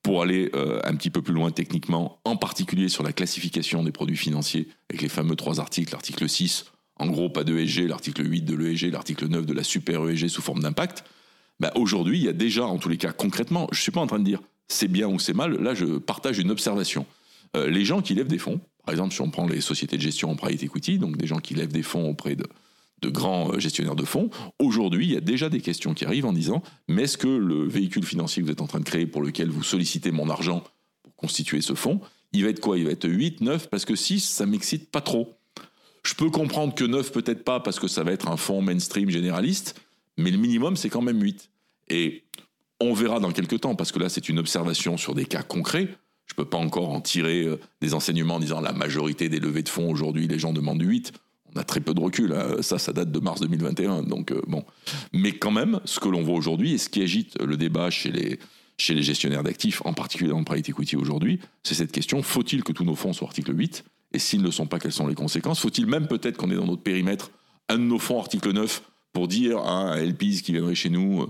[0.03, 3.93] pour aller euh, un petit peu plus loin techniquement, en particulier sur la classification des
[3.93, 6.67] produits financiers, avec les fameux trois articles, l'article 6,
[6.99, 10.29] en gros pas de ESG, l'article 8 de l'ESG, l'article 9 de la super ESG
[10.29, 11.05] sous forme d'impact,
[11.61, 14.01] bah, aujourd'hui, il y a déjà, en tous les cas, concrètement, je ne suis pas
[14.01, 17.07] en train de dire c'est bien ou c'est mal, là je partage une observation.
[17.57, 20.03] Euh, les gens qui lèvent des fonds, par exemple si on prend les sociétés de
[20.03, 22.47] gestion en private equity, donc des gens qui lèvent des fonds auprès de
[23.03, 24.31] de grands euh, gestionnaires de fonds.
[24.59, 27.67] Aujourd'hui, il y a déjà des questions qui arrivent en disant mais est-ce que le
[27.67, 30.65] véhicule financier que vous êtes en train de créer pour lequel vous sollicitez mon argent
[31.03, 32.01] pour constituer ce fonds,
[32.33, 32.79] il va être quoi?
[32.79, 35.35] Il va être 8, 9 Parce que 6, ça m'excite pas trop.
[36.05, 39.11] Je peux comprendre que 9, peut-être pas, parce que ça va être un fonds mainstream
[39.11, 39.81] généraliste,
[40.17, 41.51] mais le minimum, c'est quand même 8.
[41.91, 42.25] Et
[42.81, 45.89] on verra dans quelques temps, parce que là, c'est une observation sur des cas concrets.
[46.27, 49.39] Je ne peux pas encore en tirer euh, des enseignements en disant la majorité des
[49.39, 51.13] levées de fonds aujourd'hui, les gens demandent 8
[51.55, 52.33] on a très peu de recul.
[52.33, 52.63] Hein.
[52.63, 54.03] Ça, ça date de mars 2021.
[54.03, 54.65] Donc, euh, bon.
[55.13, 58.11] Mais quand même, ce que l'on voit aujourd'hui et ce qui agite le débat chez
[58.11, 58.39] les,
[58.79, 62.65] chez les gestionnaires d'actifs, en particulier dans le private equity aujourd'hui, c'est cette question faut-il
[62.65, 65.07] que tous nos fonds soient article 8 Et s'ils ne le sont pas, quelles sont
[65.07, 65.61] les conséquences?
[65.61, 67.31] Faut-il même peut-être qu'on ait dans notre périmètre
[67.69, 68.83] un de nos fonds article 9
[69.13, 71.27] pour dire à un LPs qui viendrait chez nous euh,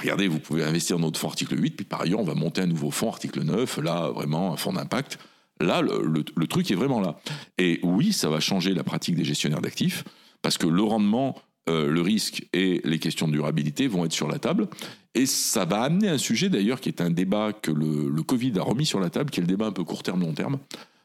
[0.00, 2.62] regardez, vous pouvez investir dans notre fonds article 8, puis par ailleurs, on va monter
[2.62, 5.18] un nouveau fonds article 9, là, vraiment, un fonds d'impact.
[5.60, 7.18] Là, le, truc est vraiment là.
[7.58, 10.04] Et oui, ça va changer la pratique des gestionnaires d'actifs,
[10.42, 11.36] parce que le rendement,
[11.68, 14.68] euh, le risque et les questions de durabilité vont être sur la table.
[15.14, 18.62] Et ça va amener un sujet d'ailleurs qui est un débat que le, Covid a
[18.62, 20.58] remis sur la table, qui est le débat un peu court terme, long terme.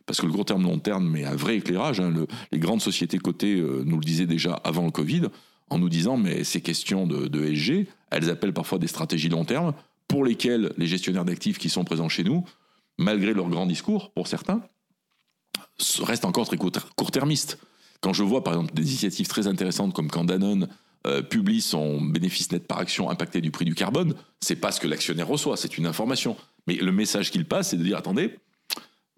[0.06, 2.02] Parce que le court terme, long terme, mais un vrai éclairage.
[2.02, 2.14] Hein.
[2.52, 5.24] les grandes sociétés cotées euh, nous le disaient déjà avant le Covid,
[5.70, 9.45] en nous disant, mais ces questions de, de SG, elles appellent parfois des stratégies long
[9.45, 9.74] terme,
[10.10, 12.43] pour lesquelles les gestionnaires d'actifs qui sont présents chez nous
[12.98, 14.62] malgré leur grand discours, pour certains,
[16.02, 17.58] restent encore très court-termistes.
[18.02, 20.68] Quand je vois, par exemple, des initiatives très intéressantes comme quand Danone
[21.08, 24.80] euh, publie son bénéfice net par action impacté du prix du carbone, c'est pas ce
[24.80, 26.36] que l'actionnaire reçoit, c'est une information.
[26.68, 28.38] Mais le message qu'il passe, c'est de dire attendez,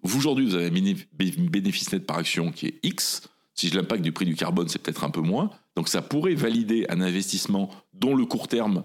[0.02, 3.22] vous aujourd'hui, vous avez un bénéfice net par action qui est X.
[3.54, 5.50] Si l'impact du prix du carbone, c'est peut-être un peu moins.
[5.76, 8.84] Donc ça pourrait valider un investissement dont le court terme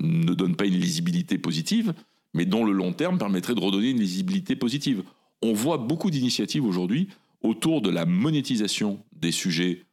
[0.00, 1.94] ne donne pas une lisibilité positive,
[2.34, 5.02] mais dont le long terme permettrait de redonner une lisibilité positive.
[5.42, 7.08] On voit beaucoup d'initiatives aujourd'hui
[7.42, 9.84] autour de la monétisation des sujets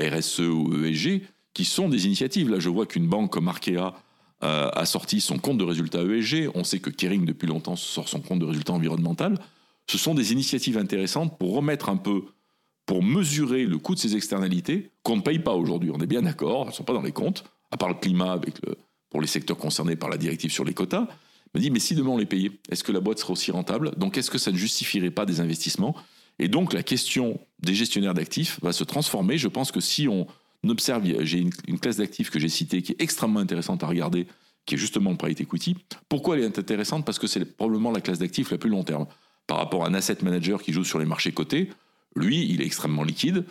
[0.00, 1.22] RSE ou ESG,
[1.54, 2.50] qui sont des initiatives.
[2.50, 3.94] Là, je vois qu'une banque comme Arkea
[4.42, 6.50] euh, a sorti son compte de résultat ESG.
[6.54, 9.38] On sait que Kering, depuis longtemps, sort son compte de résultat environnemental.
[9.88, 12.24] Ce sont des initiatives intéressantes pour remettre un peu,
[12.86, 15.90] pour mesurer le coût de ces externalités qu'on ne paye pas aujourd'hui.
[15.94, 18.40] On est bien d'accord, elles ne sont pas dans les comptes, à part le climat
[19.10, 21.06] pour les secteurs concernés par la directive sur les quotas
[21.54, 23.92] me dit, mais si demain on les payait, est-ce que la boîte serait aussi rentable?
[23.96, 25.94] Donc est-ce que ça ne justifierait pas des investissements?
[26.38, 29.38] Et donc la question des gestionnaires d'actifs va se transformer.
[29.38, 30.26] Je pense que si on
[30.66, 34.26] observe, j'ai une, classe d'actifs que j'ai citée qui est extrêmement intéressante à regarder,
[34.64, 35.76] qui est justement le private equity.
[36.08, 37.04] Pourquoi elle est intéressante?
[37.04, 39.06] Parce que c'est probablement la classe d'actifs la plus long terme.
[39.46, 41.70] Par rapport à un asset manager qui joue sur les marchés cotés,
[42.14, 43.44] Lui, il est extrêmement liquide.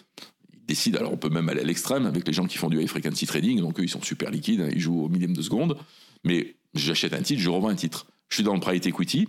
[0.53, 2.79] Il décide, alors on peut même aller à l'extrême avec les gens qui font du
[2.79, 5.77] high frequency trading, donc eux, ils sont super liquides, ils jouent au millième de seconde.
[6.23, 8.07] Mais j'achète un titre, je revends un titre.
[8.29, 9.27] Je suis dans le private equity,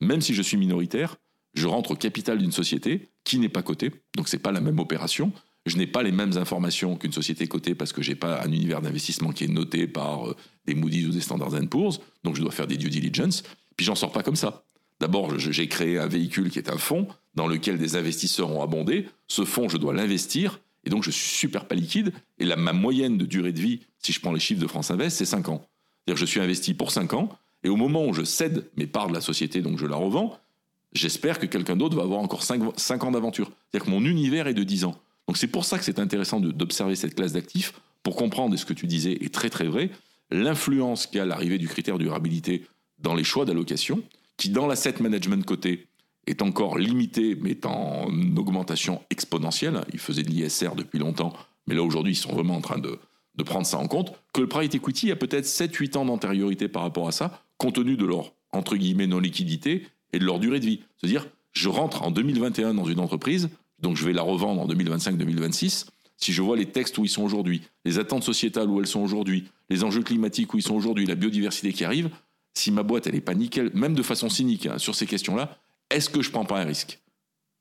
[0.00, 1.16] même si je suis minoritaire,
[1.54, 4.78] je rentre au capital d'une société qui n'est pas cotée, donc c'est pas la même
[4.78, 5.32] opération.
[5.64, 8.80] Je n'ai pas les mêmes informations qu'une société cotée parce que j'ai pas un univers
[8.80, 12.52] d'investissement qui est noté par euh, des Moody's ou des Standard Poor's, donc je dois
[12.52, 13.42] faire des due diligence.
[13.76, 14.62] Puis j'en sors pas comme ça.
[15.00, 19.08] D'abord, j'ai créé un véhicule qui est un fonds dans lequel des investisseurs ont abondé.
[19.26, 22.12] Ce fonds, je dois l'investir et donc je suis super pas liquide.
[22.38, 24.90] Et la, ma moyenne de durée de vie, si je prends les chiffres de France
[24.90, 25.68] Invest, c'est 5 ans.
[26.06, 27.28] C'est-à-dire je suis investi pour 5 ans
[27.64, 30.38] et au moment où je cède mes parts de la société, donc je la revends,
[30.92, 33.50] j'espère que quelqu'un d'autre va avoir encore 5, ans d'aventure.
[33.70, 34.94] C'est-à-dire que mon univers est de 10 ans.
[35.26, 37.72] Donc c'est pour ça que c'est intéressant d'observer cette classe d'actifs
[38.04, 39.90] pour comprendre, et ce que tu disais est très très vrai,
[40.30, 42.64] l'influence qu'a l'arrivée du critère durabilité
[43.00, 44.00] dans les choix d'allocation,
[44.36, 45.88] qui dans l'asset management côté
[46.28, 49.80] est encore limité, mais en augmentation exponentielle.
[49.92, 51.32] Ils faisaient de l'ISR depuis longtemps,
[51.66, 52.98] mais là aujourd'hui ils sont vraiment en train de,
[53.36, 56.82] de prendre ça en compte, que le private equity a peut-être 7-8 ans d'antériorité par
[56.82, 60.66] rapport à ça, compte tenu de leur, entre guillemets, non-liquidité et de leur durée de
[60.66, 60.80] vie.
[60.96, 65.86] C'est-à-dire, je rentre en 2021 dans une entreprise, donc je vais la revendre en 2025-2026.
[66.18, 69.00] Si je vois les textes où ils sont aujourd'hui, les attentes sociétales où elles sont
[69.00, 72.10] aujourd'hui, les enjeux climatiques où ils sont aujourd'hui, la biodiversité qui arrive,
[72.54, 75.58] si ma boîte elle est pas nickel, même de façon cynique hein, sur ces questions-là,
[75.90, 77.00] est-ce que je prends pas un risque?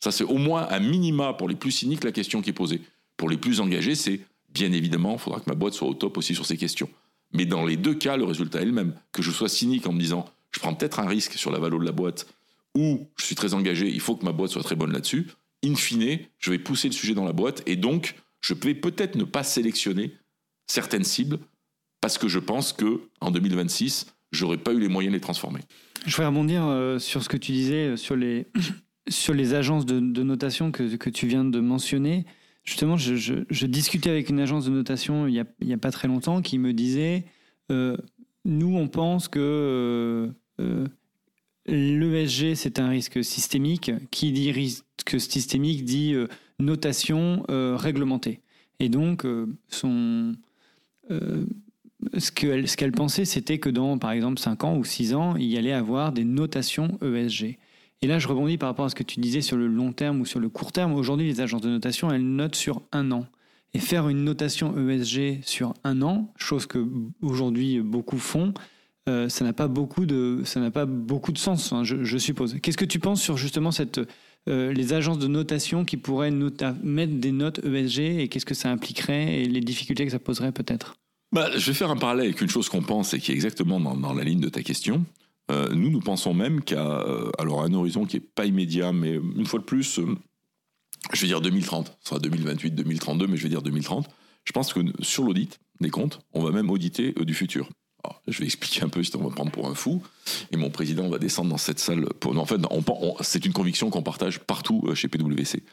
[0.01, 2.81] Ça c'est au moins un minima pour les plus cyniques la question qui est posée.
[3.17, 4.21] Pour les plus engagés, c'est
[4.55, 6.89] bien évidemment, il faudra que ma boîte soit au top aussi sur ces questions.
[7.33, 8.95] Mais dans les deux cas, le résultat est le même.
[9.11, 11.79] Que je sois cynique en me disant, je prends peut-être un risque sur la valeur
[11.79, 12.25] de la boîte,
[12.73, 15.27] ou je suis très engagé, il faut que ma boîte soit très bonne là-dessus.
[15.63, 19.15] In fine, je vais pousser le sujet dans la boîte et donc je vais peut-être
[19.15, 20.13] ne pas sélectionner
[20.67, 21.39] certaines cibles
[21.99, 25.61] parce que je pense que en 2026, j'aurais pas eu les moyens de les transformer.
[26.05, 28.47] Je voudrais rebondir euh, sur ce que tu disais euh, sur les
[29.07, 32.25] sur les agences de, notation que, que, tu viens de mentionner.
[32.65, 36.57] Justement, je, discutais avec une agence de notation il n'y a, pas très longtemps qui
[36.57, 37.25] me disait
[37.71, 37.95] euh,
[38.43, 40.33] nous, on pense que
[41.67, 43.91] L'ESG, c'est un risque systémique.
[44.11, 46.27] Qui dit risque systémique dit euh,
[46.59, 48.41] notation euh, réglementée.
[48.79, 50.35] Et donc, euh, son,
[51.09, 55.35] ce qu'elle ce qu'elle pensait, c'était que dans, par exemple, 5 ans ou 6 ans,
[55.37, 57.57] il y allait avoir des notations ESG.
[58.05, 60.21] Et là, je rebondis par rapport à ce que tu disais sur le long terme
[60.21, 60.93] ou sur le court terme.
[60.93, 63.25] Aujourd'hui, les agences de notation, elles notent sur un an.
[63.73, 66.85] Et faire une notation ESG sur un an, chose que
[67.23, 68.53] aujourd'hui beaucoup font,
[69.09, 72.57] euh, ça n'a pas beaucoup de ça n'a pas beaucoup de sens, hein, je, suppose.
[72.61, 73.99] Qu'est-ce que tu penses sur justement cette
[74.47, 78.69] euh, les agences de notation qui pourraient mettre des notes ESG et qu'est-ce que ça
[78.69, 80.95] impliquerait et les difficultés que ça poserait peut-être?
[81.31, 83.79] Bah, je vais faire un parallèle avec une chose qu'on pense et qui est exactement
[83.79, 85.05] dans, la ligne de ta question.
[85.51, 87.03] Euh, nous, nous pensons même qu'à
[87.37, 89.99] alors un horizon qui est pas immédiat, mais une fois de plus,
[91.13, 94.07] je vais dire 2030, ce sera 2028, 2032, mais je vais dire 2030.
[94.43, 97.69] Je pense que sur l'audit des comptes, on va même auditer du futur
[98.27, 100.01] je vais expliquer un peu, sinon on va prendre pour un fou.
[100.51, 102.07] Et mon président va descendre dans cette salle.
[102.23, 102.61] En fait,
[103.21, 105.63] c'est une conviction qu'on partage partout euh, chez PwC.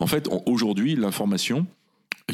[0.00, 1.66] En fait, aujourd'hui, l'information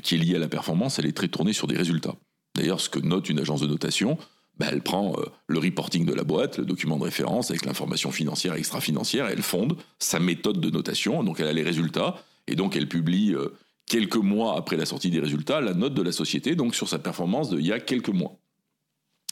[0.02, 2.14] qui est liée à la performance, elle est très tournée sur des résultats.
[2.56, 4.18] D'ailleurs, ce que note une agence de notation,
[4.58, 8.12] ben, elle prend euh, le reporting de la boîte, le document de référence avec l'information
[8.12, 12.54] financière et extra-financière, elle fonde sa méthode de notation, donc elle a les résultats, et
[12.54, 13.48] donc elle publie euh,
[13.86, 16.98] quelques mois après la sortie des résultats la note de la société, donc sur sa
[16.98, 18.36] performance d'il y a quelques mois.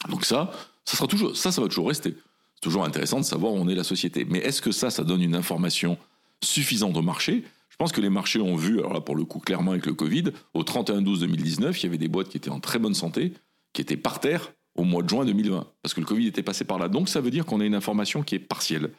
[0.09, 0.51] Donc ça,
[0.85, 2.17] ça sera toujours, ça, ça va toujours rester.
[2.55, 4.25] C'est toujours intéressant de savoir où on est la société.
[4.29, 5.97] Mais est-ce que ça, ça donne une information
[6.43, 7.45] suffisante au marché?
[7.69, 9.95] Je pense que les marchés ont vu, alors là pour le coup clairement avec le
[9.95, 13.33] Covid, au 31-12-2019, il y avait des boîtes qui étaient en très bonne santé,
[13.73, 16.65] qui étaient par terre au mois de juin 2020, parce que le Covid était passé
[16.65, 16.89] par là.
[16.89, 18.91] Donc ça veut dire qu'on a une information qui est partielle.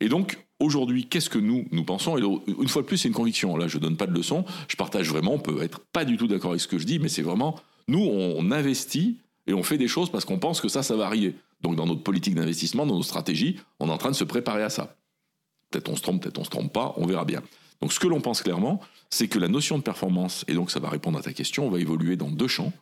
[0.00, 2.18] Et donc, aujourd'hui, qu'est-ce que nous, nous pensons?
[2.18, 2.22] Et
[2.60, 3.56] une fois de plus, c'est une conviction.
[3.56, 4.44] Là, je ne donne pas de leçon.
[4.66, 5.34] Je partage vraiment.
[5.34, 7.60] On peut être pas du tout d'accord avec ce que je dis, mais c'est vraiment,
[7.86, 11.06] nous, on investit et on fait des choses parce qu'on pense que ça, ça va
[11.06, 11.36] arriver.
[11.60, 14.62] Donc dans notre politique d'investissement, dans nos stratégies, on est en train de se préparer
[14.62, 14.96] à ça.
[15.70, 17.42] Peut-être on se trompe, peut-être on se trompe pas, on verra bien.
[17.80, 20.80] Donc ce que l'on pense clairement, c'est que la notion de performance, et donc ça
[20.80, 22.72] va répondre à ta question, va évoluer dans deux champs.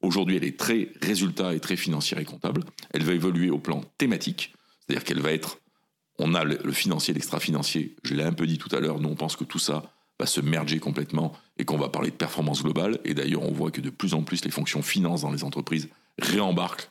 [0.00, 2.62] Aujourd'hui, elle est très résultat et très financière et comptable.
[2.92, 5.58] Elle va évoluer au plan thématique, c'est-à-dire qu'elle va être,
[6.18, 9.16] on a le, financier, l'extra-financier, je l'ai un peu dit tout à l'heure, nous on
[9.16, 12.98] pense que tout ça va se merger complètement et qu'on va parler de performance globale.
[13.04, 15.88] Et d'ailleurs, on voit que de plus en plus les fonctions finance dans les entreprises
[16.20, 16.90] réembarquent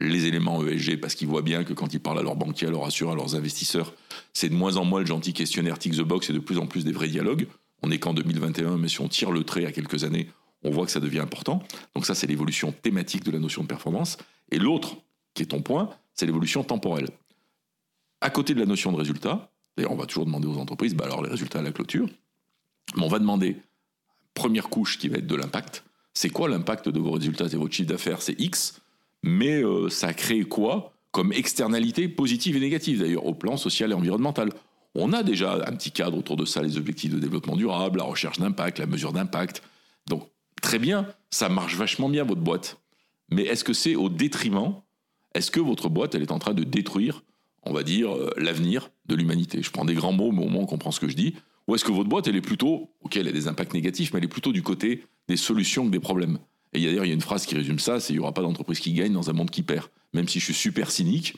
[0.00, 2.70] les éléments ESG parce qu'ils voient bien que quand ils parlent à leurs banquiers, à
[2.70, 3.94] leurs assureurs, à leurs investisseurs,
[4.32, 6.66] c'est de moins en moins le gentil questionnaire tick the box et de plus en
[6.66, 7.48] plus des vrais dialogues.
[7.82, 10.28] On n'est qu'en 2021, mais si on tire le trait à quelques années,
[10.62, 11.62] on voit que ça devient important.
[11.94, 14.18] Donc ça, c'est l'évolution thématique de la notion de performance.
[14.50, 14.96] Et l'autre,
[15.34, 17.08] qui est ton point, c'est l'évolution temporelle.
[18.20, 21.04] À côté de la notion de résultat, d'ailleurs, on va toujours demander aux entreprises, bah
[21.04, 22.08] alors les résultats à la clôture,
[22.96, 23.56] Mais on va demander,
[24.34, 25.84] première couche qui va être de l'impact.
[26.14, 28.22] C'est quoi l'impact de vos résultats et votre chiffre d'affaires?
[28.22, 28.80] C'est X,
[29.22, 33.94] mais euh, ça crée quoi comme externalité positive et négative d'ailleurs au plan social et
[33.94, 34.50] environnemental?
[34.94, 38.04] On a déjà un petit cadre autour de ça, les objectifs de développement durable, la
[38.04, 39.62] recherche d'impact, la mesure d'impact.
[40.08, 40.28] Donc
[40.60, 42.78] très bien, ça marche vachement bien votre boîte.
[43.30, 44.74] Mais est-ce que c'est au détriment
[45.34, 47.22] Est-ce que votre boîte, elle est en train de détruire,
[47.62, 49.62] on va dire, euh, l'avenir de l'humanité?
[49.62, 51.34] Je prends des grands mots, mais au moins on comprend ce que je dis.
[51.66, 54.18] Ou est-ce que votre boîte, elle est plutôt, ok, elle a des impacts négatifs, mais
[54.18, 56.38] elle est plutôt du côté des solutions que des problèmes?
[56.72, 58.42] Et d'ailleurs, il y a une phrase qui résume ça, c'est il n'y aura pas
[58.42, 59.88] d'entreprise qui gagne dans un monde qui perd.
[60.14, 61.34] Même si je suis super cynique,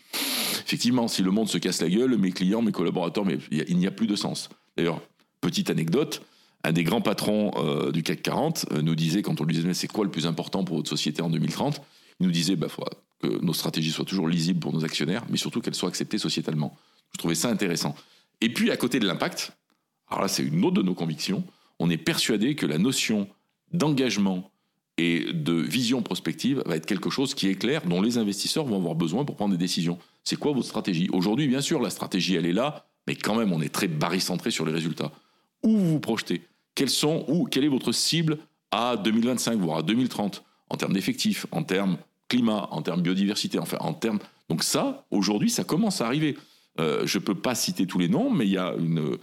[0.64, 3.87] effectivement, si le monde se casse la gueule, mes clients, mes collaborateurs, mais il n'y
[3.87, 4.49] a plus de sens.
[4.77, 5.01] D'ailleurs,
[5.41, 6.23] petite anecdote,
[6.63, 9.67] un des grands patrons euh, du CAC 40 euh, nous disait, quand on lui disait
[9.67, 11.81] mais c'est quoi le plus important pour votre société en 2030,
[12.21, 12.85] il nous disait bah, faut
[13.23, 16.77] que nos stratégies soient toujours lisibles pour nos actionnaires, mais surtout qu'elles soient acceptées sociétalement.
[17.13, 17.95] Je trouvais ça intéressant.
[18.41, 19.53] Et puis à côté de l'impact,
[20.09, 21.45] alors là c'est une autre de nos convictions,
[21.79, 23.29] on est persuadé que la notion
[23.73, 24.51] d'engagement
[24.99, 28.77] et de vision prospective va être quelque chose qui est clair, dont les investisseurs vont
[28.77, 29.99] avoir besoin pour prendre des décisions.
[30.25, 31.09] C'est quoi votre stratégie?
[31.13, 34.51] Aujourd'hui, bien sûr, la stratégie, elle est là, mais quand même, on est très barycentré
[34.51, 35.11] sur les résultats.
[35.63, 36.43] Où vous vous projetez
[36.75, 38.39] Quels sont, ou quelle est votre cible
[38.71, 41.99] à 2025, voire à 2030, en termes d'effectifs, en termes
[42.29, 44.21] climat, en termes biodiversité, enfin, en termes...
[44.49, 46.37] Donc ça, aujourd'hui, ça commence à arriver.
[46.79, 49.17] Euh, je ne peux pas citer tous les noms, mais il y a une,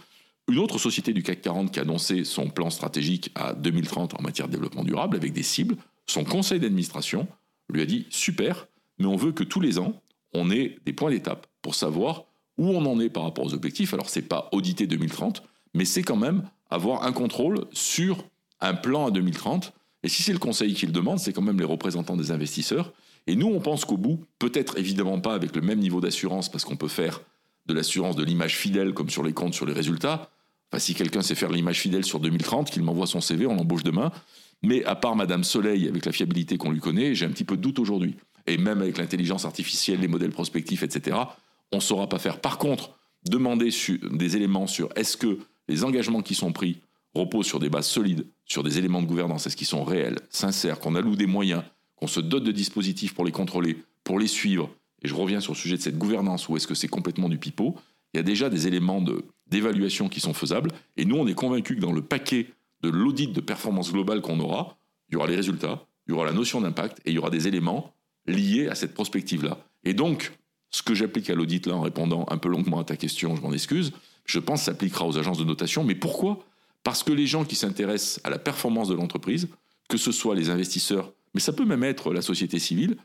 [0.48, 4.22] une autre société du CAC 40 qui a annoncé son plan stratégique à 2030 en
[4.22, 5.76] matière de développement durable avec des cibles.
[6.06, 7.26] Son conseil d'administration
[7.70, 8.66] lui a dit super,
[8.98, 10.00] mais on veut que tous les ans,
[10.34, 12.24] on ait des points d'étape pour savoir
[12.56, 13.94] où on en est par rapport aux objectifs.
[13.94, 15.42] Alors, ce n'est pas auditer 2030,
[15.74, 18.24] mais c'est quand même avoir un contrôle sur
[18.60, 19.72] un plan à 2030.
[20.02, 22.92] Et si c'est le conseil qui le demande, c'est quand même les représentants des investisseurs.
[23.26, 26.64] Et nous, on pense qu'au bout, peut-être évidemment pas avec le même niveau d'assurance, parce
[26.64, 27.20] qu'on peut faire
[27.66, 30.30] de l'assurance de l'image fidèle comme sur les comptes, sur les résultats,
[30.70, 33.82] Enfin, si quelqu'un sait faire l'image fidèle sur 2030, qu'il m'envoie son CV, on l'embauche
[33.82, 34.12] demain.
[34.62, 37.56] Mais à part Madame Soleil, avec la fiabilité qu'on lui connaît, j'ai un petit peu
[37.56, 38.16] de doute aujourd'hui.
[38.46, 41.16] Et même avec l'intelligence artificielle, les modèles prospectifs, etc.,
[41.72, 42.40] on ne saura pas faire.
[42.40, 43.70] Par contre, demander
[44.10, 45.38] des éléments sur est-ce que
[45.68, 46.80] les engagements qui sont pris
[47.14, 50.78] reposent sur des bases solides, sur des éléments de gouvernance, est-ce qu'ils sont réels, sincères,
[50.80, 51.62] qu'on alloue des moyens,
[51.96, 54.70] qu'on se dote de dispositifs pour les contrôler, pour les suivre?
[55.02, 57.38] Et je reviens sur le sujet de cette gouvernance, ou est-ce que c'est complètement du
[57.38, 57.76] pipeau
[58.12, 59.02] Il y a déjà des éléments
[59.46, 60.70] d'évaluation qui sont faisables.
[60.96, 62.48] Et nous, on est convaincus que dans le paquet
[62.82, 64.76] de l'audit de performance globale qu'on aura,
[65.08, 67.30] il y aura les résultats, il y aura la notion d'impact et il y aura
[67.30, 67.92] des éléments
[68.26, 69.58] liés à cette prospective-là.
[69.84, 70.32] Et donc,
[70.70, 73.40] ce que j'applique à l'audit là en répondant un peu longuement à ta question, je
[73.40, 73.92] m'en excuse,
[74.28, 75.82] je pense s'appliquera aux agences de notation.
[75.82, 76.38] Mais pourquoi?
[76.84, 79.48] Parce que les gens qui s'intéressent à la performance de l'entreprise,
[79.88, 82.96] que ce soit les investisseurs, mais ça peut même être la société civile,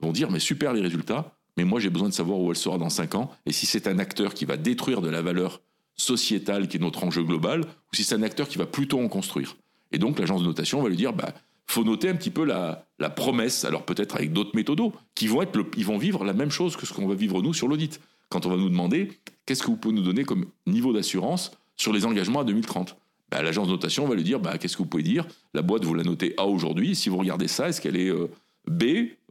[0.00, 2.78] vont dire mais super les résultats, mais moi j'ai besoin de savoir où elle sera
[2.78, 5.62] dans 5 ans, et si c'est un acteur qui va détruire de la valeur
[5.94, 9.08] sociétal qui est notre enjeu global, ou si c'est un acteur qui va plutôt en
[9.08, 9.56] construire.
[9.92, 11.32] Et donc l'agence de notation va lui dire, bah,
[11.66, 15.42] faut noter un petit peu la, la promesse, alors peut-être avec d'autres méthodos, qui vont,
[15.42, 18.00] être ils vont vivre la même chose que ce qu'on va vivre nous sur l'audit.
[18.32, 19.12] Quand on va nous demander,
[19.44, 22.96] qu'est-ce que vous pouvez nous donner comme niveau d'assurance sur les engagements à 2030
[23.30, 25.26] bah, L'agence de notation va lui dire, bah, qu'est-ce que vous pouvez dire?
[25.52, 28.28] La boîte, vous la notez A aujourd'hui, si vous regardez ça, est-ce qu'elle est, euh,
[28.66, 28.84] B,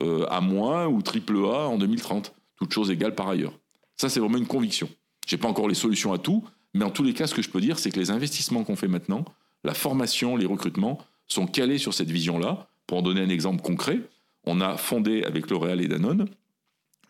[0.03, 3.57] euh, A- ou triple A en 2030 Toutes choses égales par ailleurs.
[3.97, 4.87] Ça, c'est vraiment une conviction.
[5.27, 6.43] Je n'ai pas encore les solutions à tout,
[6.75, 8.75] mais en tous les cas, ce que je peux dire, c'est que les investissements qu'on
[8.75, 9.25] fait maintenant,
[9.63, 12.67] la formation, les recrutements, sont calés sur cette vision-là.
[12.85, 13.99] Pour en donner un exemple concret,
[14.45, 16.27] on a fondé avec L'Oréal et Danone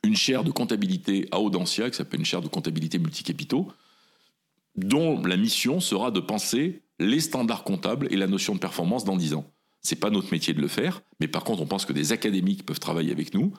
[0.04, 3.72] une chaire de comptabilité à Audencia, qui s'appelle une chaire de comptabilité multicapitaux,
[4.76, 9.16] dont la mission sera de penser les standards comptables et la notion de performance dans
[9.16, 9.52] 10 ans.
[9.82, 12.12] Ce n'est pas notre métier de le faire, mais par contre, on pense que des
[12.12, 13.54] académiques peuvent travailler avec nous,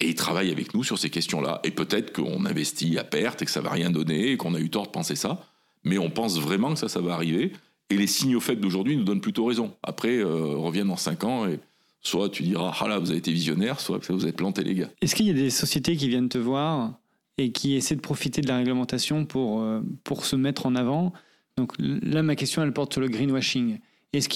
[0.00, 1.60] et ils travaillent avec nous sur ces questions-là.
[1.64, 4.60] Et peut-être qu'on investit à perte et que ça va rien donner et qu'on a
[4.60, 5.44] eu tort de penser ça.
[5.84, 7.52] Mais on pense vraiment que ça, ça va arriver.
[7.90, 9.74] Et les signaux faits d'aujourd'hui nous donnent plutôt raison.
[9.82, 11.58] Après, euh, reviennent dans 5 ans et
[12.00, 14.90] soit tu diras, ah là, vous avez été visionnaire, soit vous avez planté les gars.
[15.00, 16.94] Est-ce qu'il y a des sociétés qui viennent te voir
[17.36, 21.12] et qui essaient de profiter de la réglementation pour, euh, pour se mettre en avant?
[21.56, 23.78] Donc là, ma question, elle porte sur le greenwashing.
[24.12, 24.28] Est-ce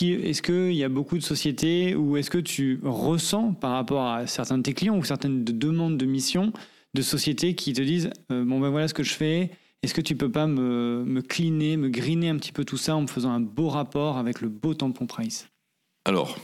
[0.43, 4.59] qu'il y a beaucoup de sociétés ou est-ce que tu ressens par rapport à certains
[4.59, 6.53] de tes clients ou certaines demandes de mission
[6.95, 9.51] de sociétés qui te disent euh, Bon, ben voilà ce que je fais,
[9.83, 12.95] est-ce que tu peux pas me, me cleaner, me greener un petit peu tout ça
[12.95, 15.49] en me faisant un beau rapport avec le beau tampon price?
[16.05, 16.37] Alors,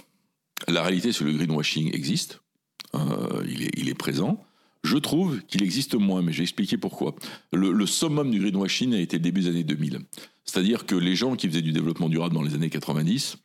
[0.66, 2.40] la réalité, c'est que le greenwashing existe,
[2.94, 4.44] euh, il, est, présent.
[4.82, 7.14] Je trouve qu'il existe moins, mais j'ai expliqué pourquoi.
[7.52, 10.00] Le, summum du greenwashing a été début des années 2000.
[10.44, 13.36] C'est-à-dire que les gens qui faisaient du développement durable dans les années 90,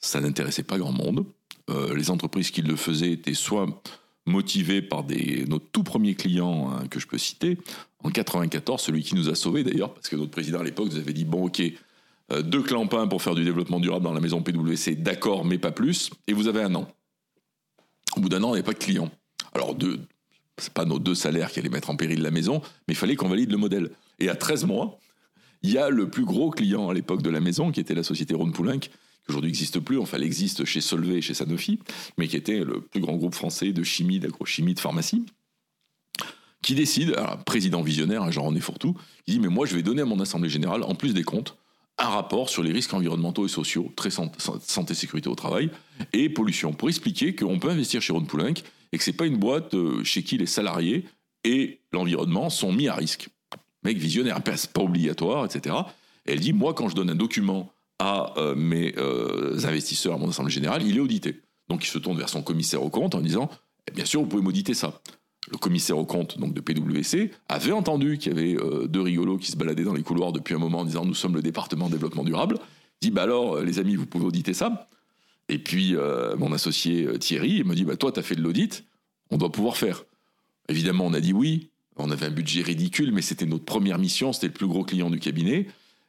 [0.00, 1.26] ça n'intéressait pas grand monde.
[1.70, 3.82] Euh, les entreprises qui le faisaient étaient soit
[4.26, 5.04] motivées par
[5.48, 7.58] nos tout premiers clients hein, que je peux citer.
[8.02, 10.98] En 94, celui qui nous a sauvés d'ailleurs, parce que notre président à l'époque nous
[10.98, 11.62] avait dit bon ok,
[12.40, 16.10] deux clampins pour faire du développement durable dans la maison PwC, d'accord, mais pas plus,
[16.26, 16.88] et vous avez un an.
[18.16, 19.10] Au bout d'un an, il n'y a pas de clients.
[19.54, 20.00] Alors, deux,
[20.58, 23.16] c'est pas nos deux salaires qui allaient mettre en péril la maison, mais il fallait
[23.16, 23.90] qu'on valide le modèle.
[24.18, 24.98] Et à 13 mois,
[25.62, 28.02] il y a le plus gros client à l'époque de la maison, qui était la
[28.02, 28.90] société Rhône Poulenc, qui
[29.28, 31.78] aujourd'hui n'existe plus, enfin elle existe chez Solvay et chez Sanofi,
[32.18, 35.24] mais qui était le plus grand groupe français de chimie, d'agrochimie, de pharmacie,
[36.62, 40.04] qui décide, alors, président visionnaire, Jean-René Fourtou, qui dit mais moi je vais donner à
[40.04, 41.56] mon assemblée générale, en plus des comptes,
[41.98, 45.70] un rapport sur les risques environnementaux et sociaux, très santé, sécurité au travail
[46.12, 48.54] et pollution, pour expliquer qu'on peut investir chez Rhône Poulenc
[48.92, 51.04] et que c'est pas une boîte euh, chez qui les salariés
[51.44, 53.28] et l'environnement sont mis à risque.
[53.84, 55.74] Mec visionnaire, pas obligatoire, etc.
[56.26, 60.18] Et elle dit, moi, quand je donne un document à euh, mes euh, investisseurs, à
[60.18, 61.40] mon assemblée générale, il est audité.
[61.68, 63.48] Donc il se tourne vers son commissaire au compte en disant,
[63.88, 65.00] eh bien sûr, vous pouvez m'auditer ça.
[65.50, 69.50] Le commissaire au compte donc de PwC avait entendu qu'il y avait deux rigolos qui
[69.50, 72.22] se baladaient dans les couloirs depuis un moment en disant nous sommes le département développement
[72.22, 72.58] durable.
[73.00, 74.88] Il dit bah alors les amis vous pouvez auditer ça.
[75.48, 78.42] Et puis, euh, mon associé euh, Thierry me dit bah, Toi, tu as fait de
[78.42, 78.84] l'audit,
[79.30, 80.04] on doit pouvoir faire.
[80.68, 81.68] Évidemment, on a dit oui.
[81.96, 85.10] On avait un budget ridicule, mais c'était notre première mission, c'était le plus gros client
[85.10, 85.66] du cabinet.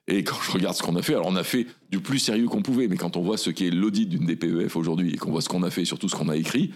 [0.08, 2.46] Et quand je regarde ce qu'on a fait, alors on a fait du plus sérieux
[2.46, 5.42] qu'on pouvait, mais quand on voit ce qu'est l'audit d'une DPEF aujourd'hui et qu'on voit
[5.42, 6.72] ce qu'on a fait, surtout ce qu'on a écrit,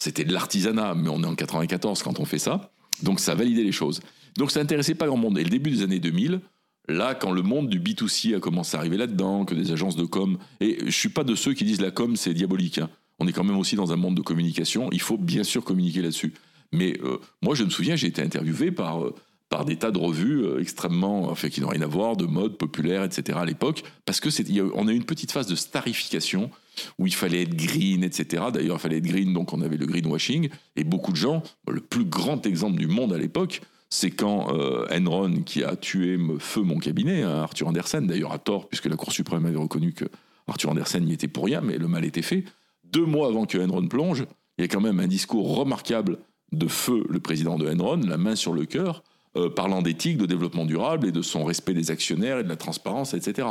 [0.00, 2.72] c'était de l'artisanat, mais on est en 94 quand on fait ça.
[3.04, 4.00] Donc ça validait les choses.
[4.36, 5.38] Donc ça n'intéressait pas grand monde.
[5.38, 6.40] Et le début des années 2000,
[6.88, 10.04] Là, quand le monde du B2C a commencé à arriver là-dedans, que des agences de
[10.04, 12.78] com, et je suis pas de ceux qui disent la com c'est diabolique.
[12.78, 12.90] Hein.
[13.20, 14.88] On est quand même aussi dans un monde de communication.
[14.90, 16.34] Il faut bien sûr communiquer là-dessus.
[16.72, 19.14] Mais euh, moi, je me souviens, j'ai été interviewé par euh,
[19.48, 22.56] par des tas de revues euh, extrêmement, enfin, qui n'ont rien à voir, de mode
[22.56, 23.38] populaire, etc.
[23.40, 26.50] à l'époque, parce que c'est, on a eu une petite phase de starification
[26.98, 28.44] où il fallait être green, etc.
[28.52, 31.80] D'ailleurs, il fallait être green, donc on avait le greenwashing, et beaucoup de gens, le
[31.80, 36.62] plus grand exemple du monde à l'époque, c'est quand euh, Enron, qui a tué feu
[36.62, 40.04] mon cabinet, hein, Arthur Andersen, d'ailleurs à tort, puisque la Cour suprême avait reconnu que
[40.46, 42.44] Arthur Andersen n'y était pour rien, mais le mal était fait.
[42.84, 44.24] Deux mois avant que Enron plonge,
[44.58, 46.18] il y a quand même un discours remarquable
[46.52, 49.02] de feu, le président de Enron, la main sur le cœur,
[49.36, 52.56] euh, parlant d'éthique, de développement durable et de son respect des actionnaires et de la
[52.56, 53.48] transparence, etc.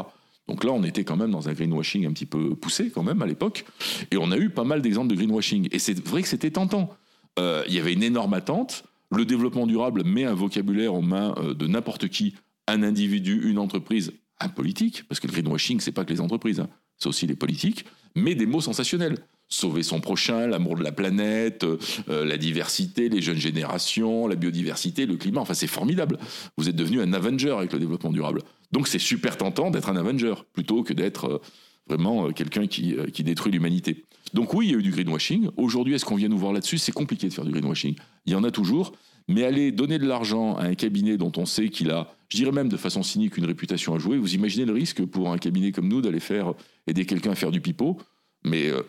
[0.50, 3.22] Donc là, on était quand même dans un greenwashing un petit peu poussé quand même
[3.22, 3.66] à l'époque,
[4.10, 5.70] et on a eu pas mal d'exemples de greenwashing.
[5.72, 6.90] Et c'est vrai que c'était tentant.
[7.38, 8.84] Euh, il y avait une énorme attente.
[9.12, 12.34] Le développement durable met un vocabulaire aux mains euh, de n'importe qui,
[12.68, 16.60] un individu, une entreprise, un politique, parce que le greenwashing, c'est pas que les entreprises,
[16.60, 17.86] hein, c'est aussi les politiques,
[18.16, 19.20] mais des mots sensationnels.
[19.50, 25.06] Sauver son prochain, l'amour de la planète, euh, la diversité, les jeunes générations, la biodiversité,
[25.06, 25.42] le climat.
[25.42, 26.18] Enfin, c'est formidable.
[26.58, 28.42] Vous êtes devenu un Avenger avec le développement durable.
[28.72, 31.42] Donc, c'est super tentant d'être un Avenger plutôt que d'être euh,
[31.88, 34.06] vraiment quelqu'un qui, qui détruit l'humanité.
[34.34, 35.50] Donc oui, il y a eu du greenwashing.
[35.58, 36.78] Aujourd'hui, est-ce qu'on vient nous voir là-dessus?
[36.78, 37.96] C'est compliqué de faire du greenwashing.
[38.26, 38.94] Il y en a toujours.
[39.28, 42.52] Mais aller donner de l'argent à un cabinet dont on sait qu'il a, je dirais
[42.52, 45.72] même de façon cynique, une réputation à jouer, vous imaginez le risque pour un cabinet
[45.72, 46.54] comme nous d'aller faire
[46.88, 47.98] aider quelqu'un à faire du pipeau
[48.44, 48.82] Mais euh,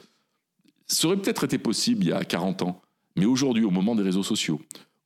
[0.87, 2.81] ça aurait peut-être été possible il y a 40 ans.
[3.17, 4.63] Mais aujourd'hui, au moment des réseaux sociaux,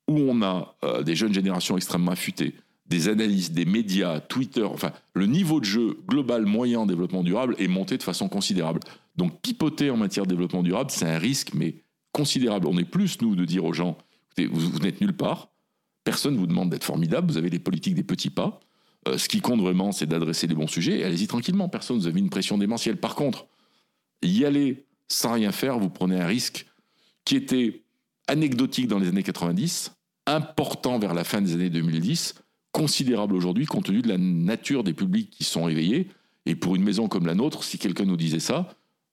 [0.07, 2.55] où on a euh, des jeunes générations extrêmement affûtées,
[2.87, 7.57] des analyses, des médias, Twitter, enfin, le niveau de jeu global moyen en développement durable
[7.59, 8.81] est monté de façon considérable.
[9.17, 11.77] Donc, pipoter en matière de développement durable, c'est un risque, mais
[12.13, 12.67] considérable.
[12.67, 13.97] On est plus, nous, de dire aux gens,
[14.37, 15.49] vous, n'êtes nulle part,
[16.05, 18.61] personne ne vous demande d'être formidable, vous avez les politiques des petits pas.
[19.09, 22.03] Euh, ce qui compte vraiment, c'est d'adresser les bons sujets, et allez-y tranquillement, personne ne
[22.03, 22.97] vous a mis une pression démentielle.
[22.99, 23.47] Par contre,
[24.23, 26.67] y aller sans rien faire, vous prenez un risque
[27.25, 27.83] qui était
[28.27, 29.93] anecdotique dans les années 90,
[30.27, 32.35] important vers la fin des années 2010,
[32.75, 36.09] considérable aujourd'hui compte tenu de la nature des publics qui sont éveillés.
[36.45, 38.69] Et pour une maison comme la nôtre, si quelqu'un nous disait ça,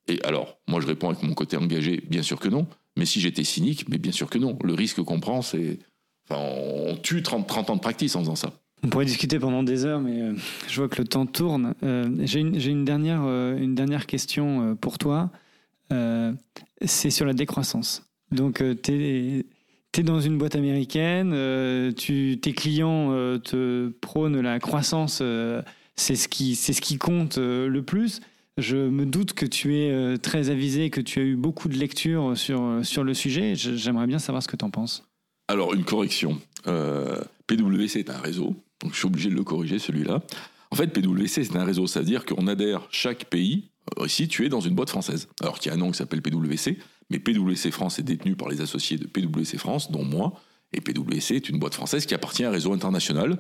[0.07, 2.65] et alors, moi je réponds avec mon côté engagé, bien sûr que non,
[2.97, 4.57] mais si j'étais cynique, mais bien sûr que non.
[4.63, 5.79] Le risque qu'on prend, c'est.
[6.27, 8.51] Enfin, on tue 30, 30 ans de practice en faisant ça.
[8.83, 10.33] On pourrait discuter pendant des heures, mais euh,
[10.67, 11.75] je vois que le temps tourne.
[11.83, 15.29] Euh, j'ai une, une, dernière, euh, une dernière question pour toi.
[16.83, 18.03] c'est sur la décroissance.
[18.31, 19.45] Donc, tu es
[19.91, 25.19] tu es dans une boîte américaine, euh, tu, tes clients euh, te prônent la croissance,
[25.21, 25.61] euh,
[25.95, 28.21] c'est ce, qui, ce qui compte le plus.
[28.57, 32.37] Je me doute que tu es très avisé, que tu as eu beaucoup de lectures
[32.37, 33.55] sur, sur le sujet.
[33.55, 35.07] J'aimerais bien savoir ce que tu en penses.
[35.47, 36.39] Alors, une correction.
[36.65, 40.21] PwC est un réseau, donc je suis obligé de le corriger, celui-là.
[40.69, 43.69] En fait, PwC, c'est un réseau, c'est-à-dire qu'on adhère chaque pays.
[44.03, 46.21] Ici, tu es dans une boîte française, alors qu'il y a un nom qui s'appelle
[46.21, 46.77] PwC,
[47.11, 50.33] mais PwC France est détenu par les associés de PwC France, dont moi.
[50.73, 53.37] Et PwC est une boîte française qui appartient à un réseau international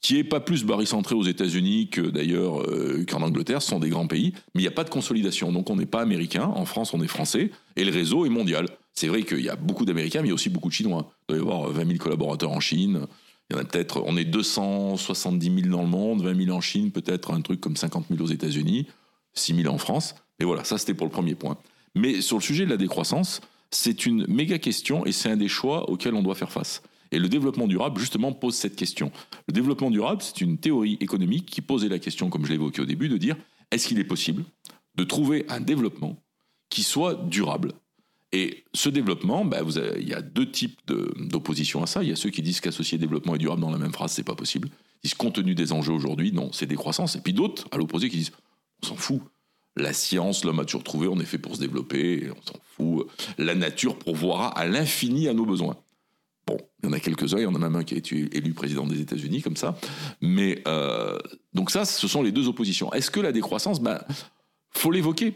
[0.00, 3.88] qui est pas plus barycentré aux États-Unis que d'ailleurs euh, qu'en Angleterre, ce sont des
[3.88, 5.52] grands pays, mais il n'y a pas de consolidation.
[5.52, 8.68] Donc on n'est pas américain, en France on est français, et le réseau est mondial.
[8.94, 11.10] C'est vrai qu'il y a beaucoup d'Américains, mais il y a aussi beaucoup de Chinois.
[11.28, 13.06] Il doit y avoir 20 000 collaborateurs en Chine,
[13.50, 16.60] Il y en a peut-être, on est 270 000 dans le monde, 20 000 en
[16.60, 18.86] Chine, peut-être un truc comme 50 000 aux États-Unis,
[19.34, 20.14] 6 000 en France.
[20.40, 21.58] Et voilà, ça c'était pour le premier point.
[21.98, 23.40] Mais sur le sujet de la décroissance,
[23.70, 26.82] c'est une méga question et c'est un des choix auxquels on doit faire face.
[27.10, 29.10] Et le développement durable, justement, pose cette question.
[29.46, 32.84] Le développement durable, c'est une théorie économique qui posait la question, comme je évoqué au
[32.84, 33.36] début, de dire
[33.70, 34.44] est-ce qu'il est possible
[34.94, 36.22] de trouver un développement
[36.68, 37.72] qui soit durable?
[38.32, 42.02] Et ce développement, vous il y a deux types d'opposition à ça.
[42.02, 44.22] Il y a ceux qui disent qu'associer développement et durable dans la même phrase, c'est
[44.22, 44.68] pas possible.
[45.02, 47.16] Ils disent compte tenu des enjeux aujourd'hui, non, c'est décroissance.
[47.16, 48.32] Et puis d'autres, à l'opposé, qui disent
[48.82, 49.22] on s'en fout.
[49.78, 53.06] La science, l'homme a toujours trouvé, on est fait pour se développer, on s'en fout.
[53.38, 55.76] La nature pourvoira à l'infini à nos besoins.
[56.46, 58.28] Bon, il y en a quelques-uns, il y en a même un qui a été
[58.36, 59.78] élu président des États-Unis comme ça.
[60.20, 61.18] Mais euh,
[61.52, 62.92] donc ça, ce sont les deux oppositions.
[62.92, 64.00] Est-ce que la décroissance, ben,
[64.70, 65.34] faut l'évoquer.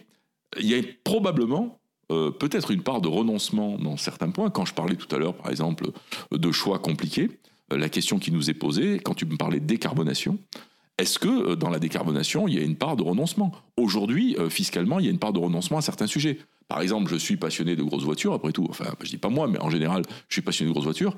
[0.61, 1.81] Il y a probablement
[2.11, 4.51] euh, peut-être une part de renoncement dans certains points.
[4.51, 5.91] Quand je parlais tout à l'heure, par exemple,
[6.31, 7.31] de choix compliqués,
[7.73, 10.39] euh, la question qui nous est posée, quand tu me parlais de décarbonation,
[11.03, 13.53] est-ce que dans la décarbonation, il y a une part de renoncement?
[13.77, 16.39] Aujourd'hui, fiscalement, il y a une part de renoncement à certains sujets.
[16.69, 18.67] Par exemple, je suis passionné de grosses voitures, après tout.
[18.71, 21.15] Enfin, je dis pas moi, mais en général, je suis passionné de grosses voitures.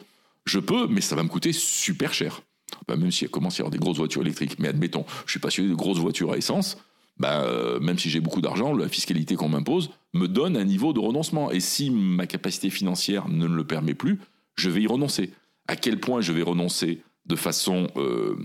[0.47, 2.43] Je peux, mais ça va me coûter super cher.
[2.89, 4.59] même si commence à y avoir des grosses voitures électriques.
[4.59, 6.77] Mais admettons, je suis passionné de grosses voitures à essence.
[7.19, 10.93] Bah, euh, même si j'ai beaucoup d'argent, la fiscalité qu'on m'impose me donne un niveau
[10.93, 11.53] de renoncement.
[11.53, 14.19] Et si ma capacité financière ne le permet plus,
[14.57, 15.31] je vais y renoncer.
[15.69, 18.37] À quel point je vais renoncer de façon euh,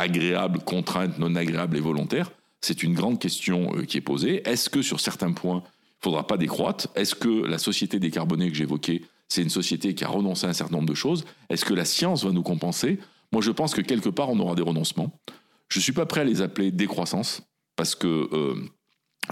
[0.00, 2.30] agréable, contrainte, non agréable et volontaire
[2.60, 4.42] C'est une grande question euh, qui est posée.
[4.48, 6.88] Est-ce que sur certains points, il ne faudra pas décroître?
[6.94, 10.54] Est-ce que la société décarbonée que j'évoquais, c'est une société qui a renoncé à un
[10.54, 11.24] certain nombre de choses?
[11.48, 12.98] Est-ce que la science va nous compenser?
[13.32, 15.12] Moi, je pense que quelque part, on aura des renoncements.
[15.68, 17.42] Je ne suis pas prêt à les appeler décroissance,
[17.76, 18.54] parce que euh,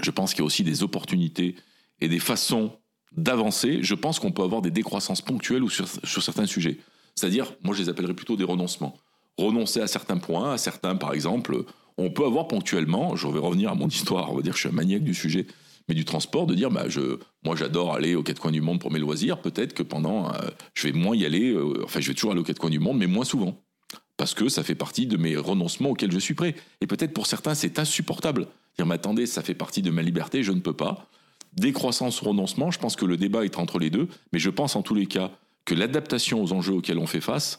[0.01, 1.55] je pense qu'il y a aussi des opportunités
[1.99, 2.71] et des façons
[3.15, 3.79] d'avancer.
[3.81, 6.77] Je pense qu'on peut avoir des décroissances ponctuelles ou sur, sur certains sujets.
[7.15, 8.97] C'est-à-dire, moi, je les appellerais plutôt des renoncements.
[9.39, 11.63] Renoncer à certains points, à certains, par exemple,
[11.97, 14.67] on peut avoir ponctuellement, je vais revenir à mon histoire, on va dire que je
[14.67, 15.47] suis un maniaque du sujet,
[15.87, 18.81] mais du transport, de dire, bah, je, moi j'adore aller aux quatre coins du monde
[18.81, 22.09] pour mes loisirs, peut-être que pendant, euh, je vais moins y aller, euh, enfin je
[22.09, 23.61] vais toujours aller aux quatre coins du monde, mais moins souvent.
[24.17, 26.53] Parce que ça fait partie de mes renoncements auxquels je suis prêt.
[26.81, 28.47] Et peut-être pour certains, c'est insupportable.
[28.75, 31.07] Dire, mais attendez, ça fait partie de ma liberté, je ne peux pas.
[31.53, 34.81] Décroissance renoncement, je pense que le débat est entre les deux, mais je pense en
[34.81, 35.31] tous les cas
[35.63, 37.57] que l'adaptation aux enjeux auxquels on fait face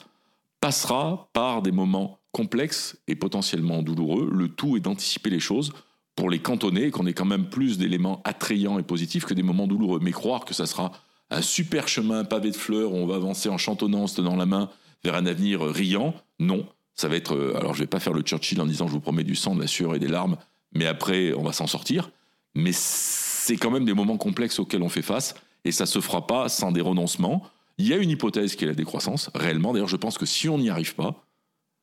[0.61, 4.31] passera par des moments complexes et potentiellement douloureux.
[4.33, 5.73] Le tout est d'anticiper les choses
[6.17, 9.67] pour les cantonner, qu'on ait quand même plus d'éléments attrayants et positifs que des moments
[9.67, 10.01] douloureux.
[10.03, 10.93] Mais croire que ça sera
[11.31, 14.47] un super chemin pavé de fleurs où on va avancer en chantonnant, se tenant la
[14.47, 14.69] main
[15.05, 16.67] vers un avenir riant, non.
[16.95, 17.35] Ça va être.
[17.35, 19.55] Euh, alors, je vais pas faire le Churchill en disant je vous promets du sang,
[19.55, 20.37] de la sueur et des larmes,
[20.75, 22.11] mais après, on va s'en sortir.
[22.55, 25.35] Mais c'est quand même des moments complexes auxquels on fait face,
[25.65, 27.43] et ça se fera pas sans des renoncements.
[27.81, 29.73] Il y a une hypothèse qui est la décroissance, réellement.
[29.73, 31.25] D'ailleurs, je pense que si on n'y arrive pas,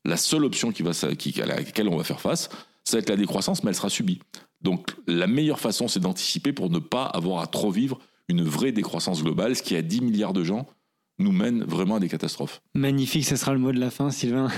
[0.05, 2.49] la seule option qui va, à laquelle on va faire face,
[2.83, 4.19] ça va être la décroissance, mais elle sera subie.
[4.61, 7.97] Donc la meilleure façon, c'est d'anticiper pour ne pas avoir à trop vivre
[8.29, 10.67] une vraie décroissance globale, ce qui à 10 milliards de gens
[11.17, 12.61] nous mène vraiment à des catastrophes.
[12.75, 14.49] Magnifique, ce sera le mot de la fin, Sylvain.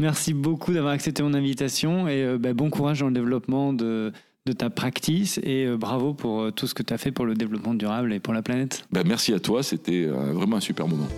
[0.00, 4.12] Merci beaucoup d'avoir accepté mon invitation et euh, bah, bon courage dans le développement de,
[4.52, 7.34] ta practice et euh, bravo pour euh, tout ce que tu as fait pour le
[7.34, 8.84] développement durable et pour la planète.
[8.92, 11.08] Bah, merci à toi, c'était vraiment un super moment.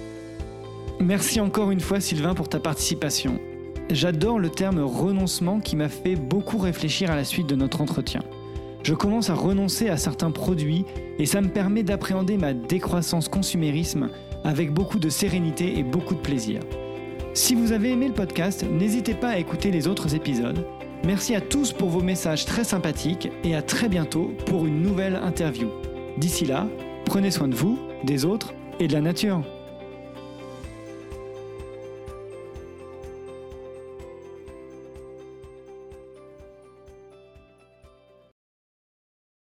[1.01, 3.41] Merci encore une fois Sylvain pour ta participation.
[3.91, 8.23] J'adore le terme renoncement qui m'a fait beaucoup réfléchir à la suite de notre entretien.
[8.83, 10.85] Je commence à renoncer à certains produits
[11.19, 14.09] et ça me permet d'appréhender ma décroissance consumérisme
[14.45, 16.61] avec beaucoup de sérénité et beaucoup de plaisir.
[17.35, 20.65] Si vous avez aimé le podcast, n'hésitez pas à écouter les autres épisodes.
[21.05, 25.17] Merci à tous pour vos messages très sympathiques et à très bientôt pour une nouvelle
[25.17, 25.71] interview.
[26.19, 26.67] D'ici là,
[27.07, 29.43] prenez soin de vous, des autres et de la nature.